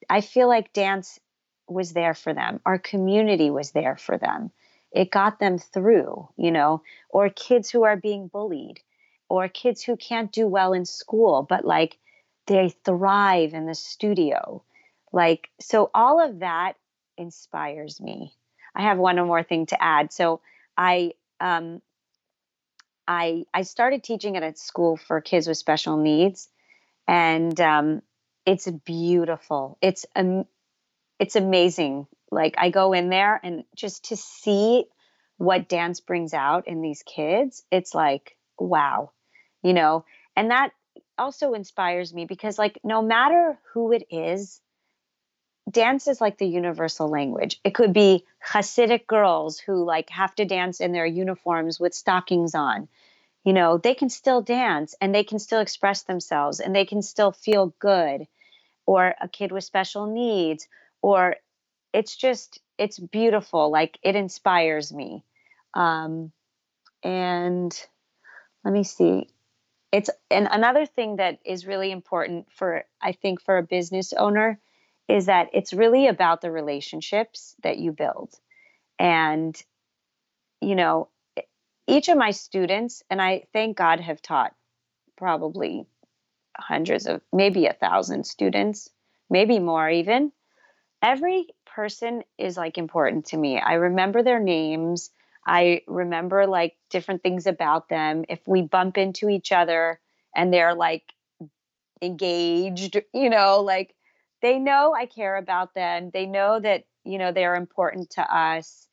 [0.08, 1.20] I feel like dance
[1.68, 2.60] was there for them.
[2.64, 4.50] Our community was there for them.
[4.90, 8.80] It got them through, you know, or kids who are being bullied,
[9.28, 11.98] or kids who can't do well in school, but like
[12.48, 14.64] they thrive in the studio.
[15.12, 16.74] Like, so all of that
[17.16, 18.34] inspires me.
[18.74, 20.12] I have one more thing to add.
[20.12, 20.40] So
[20.76, 21.80] I, um,
[23.06, 26.48] I, I started teaching at a school for kids with special needs,
[27.06, 28.02] and um,
[28.44, 29.78] it's beautiful.
[29.80, 30.44] It's um,
[31.18, 32.06] it's amazing.
[32.30, 34.84] Like I go in there and just to see
[35.38, 39.12] what dance brings out in these kids, it's like wow,
[39.62, 40.04] you know.
[40.36, 40.72] And that
[41.18, 44.60] also inspires me because like no matter who it is
[45.70, 47.60] dance is like the universal language.
[47.64, 52.54] It could be hasidic girls who like have to dance in their uniforms with stockings
[52.54, 52.88] on.
[53.44, 57.02] You know they can still dance and they can still express themselves and they can
[57.02, 58.26] still feel good.
[58.86, 60.66] Or a kid with special needs
[61.02, 61.36] or
[61.92, 65.24] it's just it's beautiful like it inspires me.
[65.74, 66.32] Um
[67.02, 67.78] and
[68.64, 69.28] let me see
[69.92, 74.60] it's and another thing that is really important for i think for a business owner
[75.08, 78.34] is that it's really about the relationships that you build.
[78.98, 79.56] And
[80.60, 81.08] you know
[81.86, 84.54] each of my students and i thank god have taught
[85.16, 85.86] probably
[86.56, 88.90] hundreds of maybe a thousand students
[89.30, 90.32] maybe more even.
[91.02, 93.60] Every person is like important to me.
[93.60, 95.10] I remember their names
[95.48, 98.24] I remember like different things about them.
[98.28, 99.98] If we bump into each other
[100.36, 101.14] and they're like
[102.02, 103.94] engaged, you know, like
[104.42, 106.10] they know I care about them.
[106.12, 108.86] They know that, you know, they're important to us.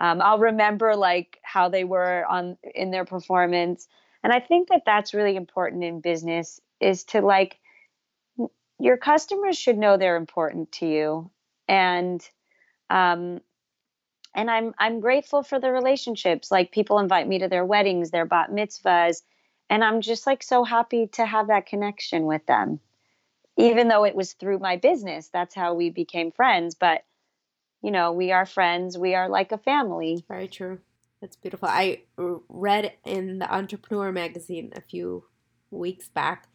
[0.00, 3.86] Um, I'll remember like how they were on in their performance.
[4.24, 7.58] And I think that that's really important in business is to like
[8.80, 11.30] your customers should know they're important to you.
[11.68, 12.26] And
[12.88, 13.40] um,
[14.38, 16.50] and I'm I'm grateful for the relationships.
[16.52, 19.22] Like people invite me to their weddings, their bat mitzvahs,
[19.68, 22.78] and I'm just like so happy to have that connection with them.
[23.56, 27.02] Even though it was through my business, that's how we became friends, but
[27.82, 30.24] you know, we are friends, we are like a family.
[30.28, 30.78] Very true.
[31.20, 31.68] That's beautiful.
[31.68, 35.24] I read in the Entrepreneur magazine a few
[35.72, 36.46] weeks back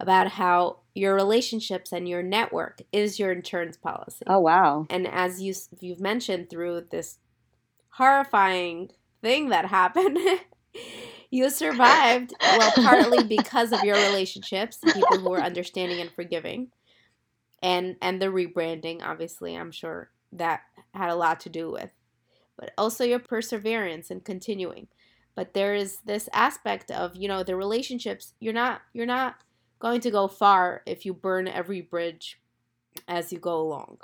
[0.00, 4.24] about how your relationships and your network is your insurance policy.
[4.26, 4.86] Oh wow.
[4.88, 7.18] And as you you've mentioned through this
[7.96, 8.90] horrifying
[9.22, 10.18] thing that happened.
[11.30, 16.68] you survived, well, partly because of your relationships, people who were understanding and forgiving,
[17.62, 19.02] and and the rebranding.
[19.02, 20.60] Obviously, I'm sure that
[20.92, 21.90] had a lot to do with,
[22.58, 24.88] but also your perseverance and continuing.
[25.34, 28.34] But there is this aspect of you know the relationships.
[28.40, 29.36] You're not you're not
[29.78, 32.40] going to go far if you burn every bridge
[33.08, 33.98] as you go along.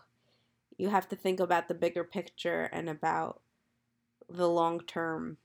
[0.76, 3.40] You have to think about the bigger picture and about
[4.37, 5.39] the long term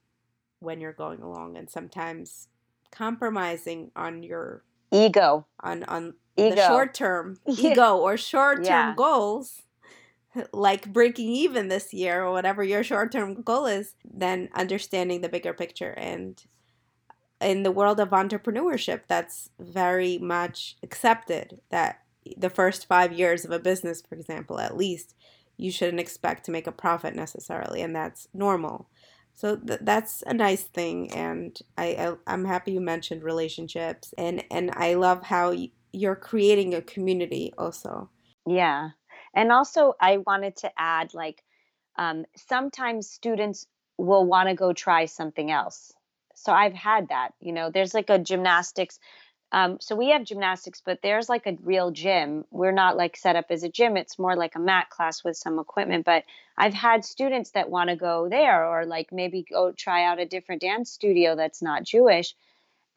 [0.59, 2.47] when you're going along and sometimes
[2.91, 6.55] compromising on your ego on on ego.
[6.55, 8.93] the short term ego or short term yeah.
[8.95, 9.61] goals
[10.53, 15.29] like breaking even this year or whatever your short term goal is then understanding the
[15.29, 16.43] bigger picture and
[17.41, 22.01] in the world of entrepreneurship that's very much accepted that
[22.35, 25.15] the first 5 years of a business for example at least
[25.57, 28.89] you shouldn't expect to make a profit necessarily, and that's normal.
[29.33, 34.43] So th- that's a nice thing, and I, I am happy you mentioned relationships, and
[34.49, 35.55] and I love how
[35.91, 38.09] you're creating a community also.
[38.45, 38.89] Yeah,
[39.33, 41.43] and also I wanted to add like
[41.97, 45.91] um, sometimes students will want to go try something else.
[46.35, 47.33] So I've had that.
[47.39, 48.99] You know, there's like a gymnastics
[49.51, 52.43] um, so we have gymnastics, but there's like a real gym.
[52.51, 53.95] We're not like set up as a gym.
[53.95, 56.05] It's more like a mat class with some equipment.
[56.05, 56.25] But
[56.57, 60.25] I've had students that want to go there or like maybe go try out a
[60.25, 62.35] different dance studio that's not Jewish.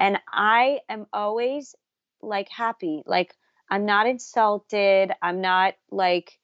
[0.01, 1.77] And I am always
[2.21, 3.05] like happy.
[3.07, 3.35] Like
[3.69, 5.13] I'm not insulted.
[5.23, 6.37] I'm not like,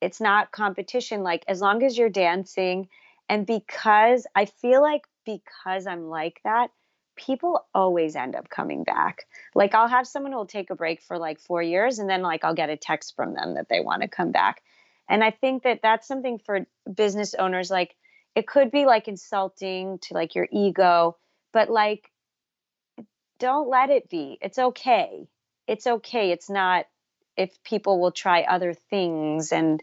[0.00, 1.22] it's not competition.
[1.22, 2.88] Like as long as you're dancing.
[3.28, 6.70] And because I feel like because I'm like that,
[7.18, 9.26] people always end up coming back.
[9.54, 12.44] Like I'll have someone who'll take a break for like 4 years and then like
[12.44, 14.62] I'll get a text from them that they want to come back.
[15.08, 17.94] And I think that that's something for business owners like
[18.34, 21.16] it could be like insulting to like your ego,
[21.52, 22.10] but like
[23.38, 24.38] don't let it be.
[24.40, 25.28] It's okay.
[25.66, 26.30] It's okay.
[26.30, 26.86] It's not
[27.36, 29.82] if people will try other things and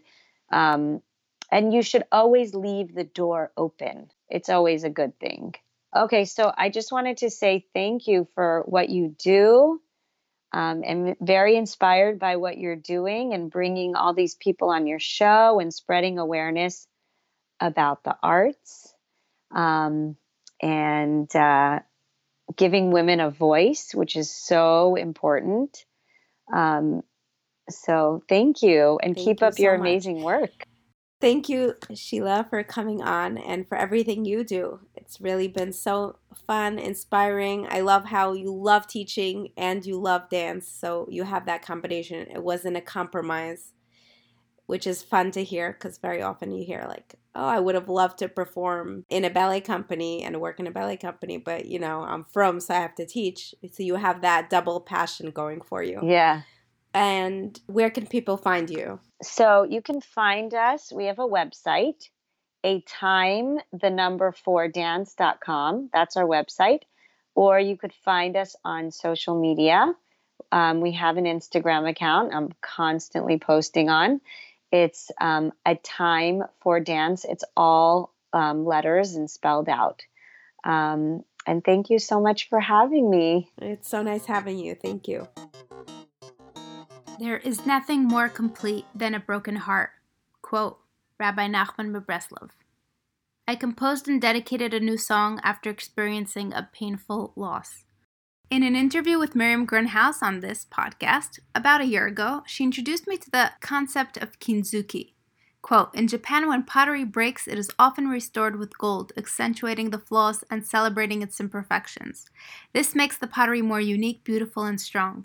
[0.50, 1.02] um
[1.50, 4.10] and you should always leave the door open.
[4.28, 5.54] It's always a good thing.
[5.96, 9.80] Okay, so I just wanted to say thank you for what you do.
[10.52, 15.00] Um, and very inspired by what you're doing and bringing all these people on your
[15.00, 16.86] show and spreading awareness
[17.60, 18.94] about the arts
[19.54, 20.16] um,
[20.62, 21.80] and uh,
[22.56, 25.84] giving women a voice, which is so important.
[26.54, 27.02] Um,
[27.68, 29.80] so thank you and Thank keep you up your much.
[29.80, 30.66] amazing work.
[31.18, 34.80] Thank you, Sheila, for coming on and for everything you do.
[34.94, 37.66] It's really been so fun, inspiring.
[37.70, 40.68] I love how you love teaching and you love dance.
[40.68, 42.26] So you have that combination.
[42.30, 43.72] It wasn't a compromise,
[44.66, 47.88] which is fun to hear because very often you hear, like, oh, I would have
[47.88, 51.78] loved to perform in a ballet company and work in a ballet company, but you
[51.78, 53.54] know, I'm from, so I have to teach.
[53.72, 56.00] So you have that double passion going for you.
[56.02, 56.42] Yeah.
[56.92, 59.00] And where can people find you?
[59.22, 60.92] So you can find us.
[60.92, 62.08] We have a website,
[62.64, 65.90] a time, the number four dance.com.
[65.92, 66.82] That's our website.
[67.34, 69.94] Or you could find us on social media.
[70.52, 74.20] Um, we have an Instagram account I'm constantly posting on.
[74.72, 77.24] It's um, a time for dance.
[77.24, 80.02] It's all um, letters and spelled out.
[80.64, 83.50] Um, and thank you so much for having me.
[83.62, 84.74] It's so nice having you.
[84.74, 85.28] Thank you.
[87.18, 89.90] There is nothing more complete than a broken heart.
[90.42, 90.78] Quote
[91.18, 92.50] Rabbi Nachman Bebreslov.
[93.48, 97.84] I composed and dedicated a new song after experiencing a painful loss.
[98.50, 103.06] In an interview with Miriam Grunhaus on this podcast about a year ago, she introduced
[103.06, 105.12] me to the concept of kintsugi.
[105.62, 110.44] Quote, in Japan, when pottery breaks, it is often restored with gold, accentuating the flaws
[110.50, 112.26] and celebrating its imperfections.
[112.74, 115.24] This makes the pottery more unique, beautiful, and strong.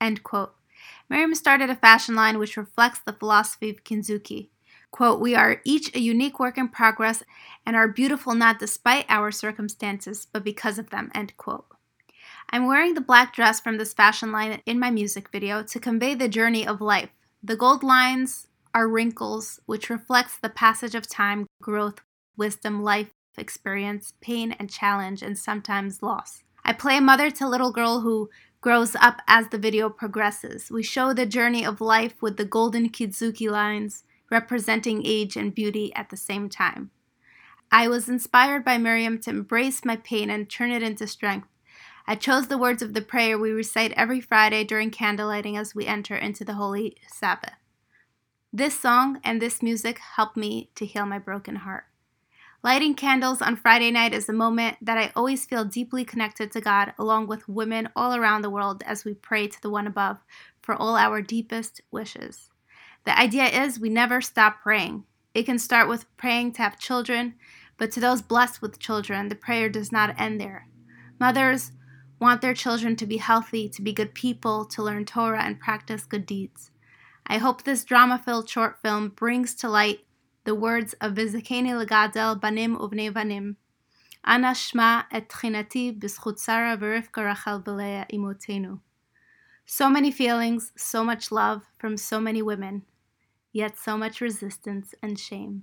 [0.00, 0.54] End quote.
[1.10, 4.48] Miriam started a fashion line which reflects the philosophy of kintsugi.
[4.92, 7.24] Quote, we are each a unique work in progress
[7.66, 11.66] and are beautiful not despite our circumstances, but because of them, end quote.
[12.50, 16.14] I'm wearing the black dress from this fashion line in my music video to convey
[16.14, 17.10] the journey of life.
[17.42, 22.00] The gold lines are wrinkles, which reflects the passage of time, growth,
[22.36, 26.42] wisdom, life experience, pain and challenge, and sometimes loss.
[26.64, 28.28] I play a mother to little girl who
[28.60, 30.70] grows up as the video progresses.
[30.70, 35.94] We show the journey of life with the golden kintsugi lines representing age and beauty
[35.94, 36.90] at the same time.
[37.72, 41.48] I was inspired by Miriam to embrace my pain and turn it into strength.
[42.06, 45.86] I chose the words of the prayer we recite every Friday during candlelighting as we
[45.86, 47.54] enter into the Holy Sabbath.
[48.52, 51.84] This song and this music helped me to heal my broken heart.
[52.62, 56.60] Lighting candles on Friday night is a moment that I always feel deeply connected to
[56.60, 60.18] God, along with women all around the world as we pray to the one above
[60.60, 62.50] for all our deepest wishes.
[63.06, 65.04] The idea is we never stop praying.
[65.32, 67.36] It can start with praying to have children,
[67.78, 70.68] but to those blessed with children, the prayer does not end there.
[71.18, 71.72] Mothers
[72.20, 76.04] want their children to be healthy, to be good people, to learn Torah and practice
[76.04, 76.72] good deeds.
[77.26, 80.00] I hope this drama filled short film brings to light
[80.44, 83.56] the words of Vizakeni Legadel Banim Uvne Vanim.
[84.24, 87.62] Ana Shma et Tchinati B'schut Sarah Rachel
[88.12, 88.80] Imotenu.
[89.64, 92.82] So many feelings, so much love from so many women,
[93.52, 95.62] yet so much resistance and shame.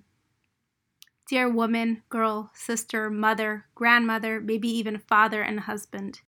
[1.30, 6.22] Dear woman, girl, sister, mother, grandmother, maybe even father and husband,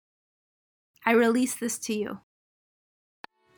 [1.05, 2.21] I release this to you.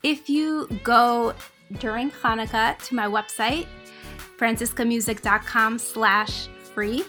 [0.03, 1.34] If you go
[1.78, 3.66] during Hanukkah to my website,
[4.39, 7.05] franciscamusic.com slash free,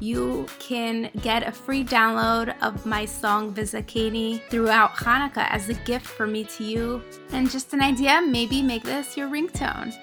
[0.00, 6.06] you can get a free download of my song Vizakeni throughout Hanukkah as a gift
[6.06, 7.02] for me to you.
[7.32, 9.94] And just an idea, maybe make this your ringtone.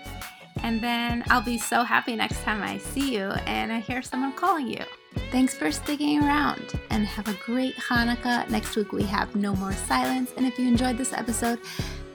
[0.64, 4.34] And then I'll be so happy next time I see you and I hear someone
[4.34, 4.84] calling you.
[5.32, 8.50] Thanks for sticking around and have a great Hanukkah.
[8.50, 10.34] Next week we have No More Silence.
[10.36, 11.60] And if you enjoyed this episode,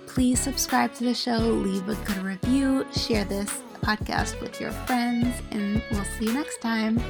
[0.06, 5.34] please subscribe to the show, leave a good review, share this podcast with your friends,
[5.50, 7.00] and we'll see you next time.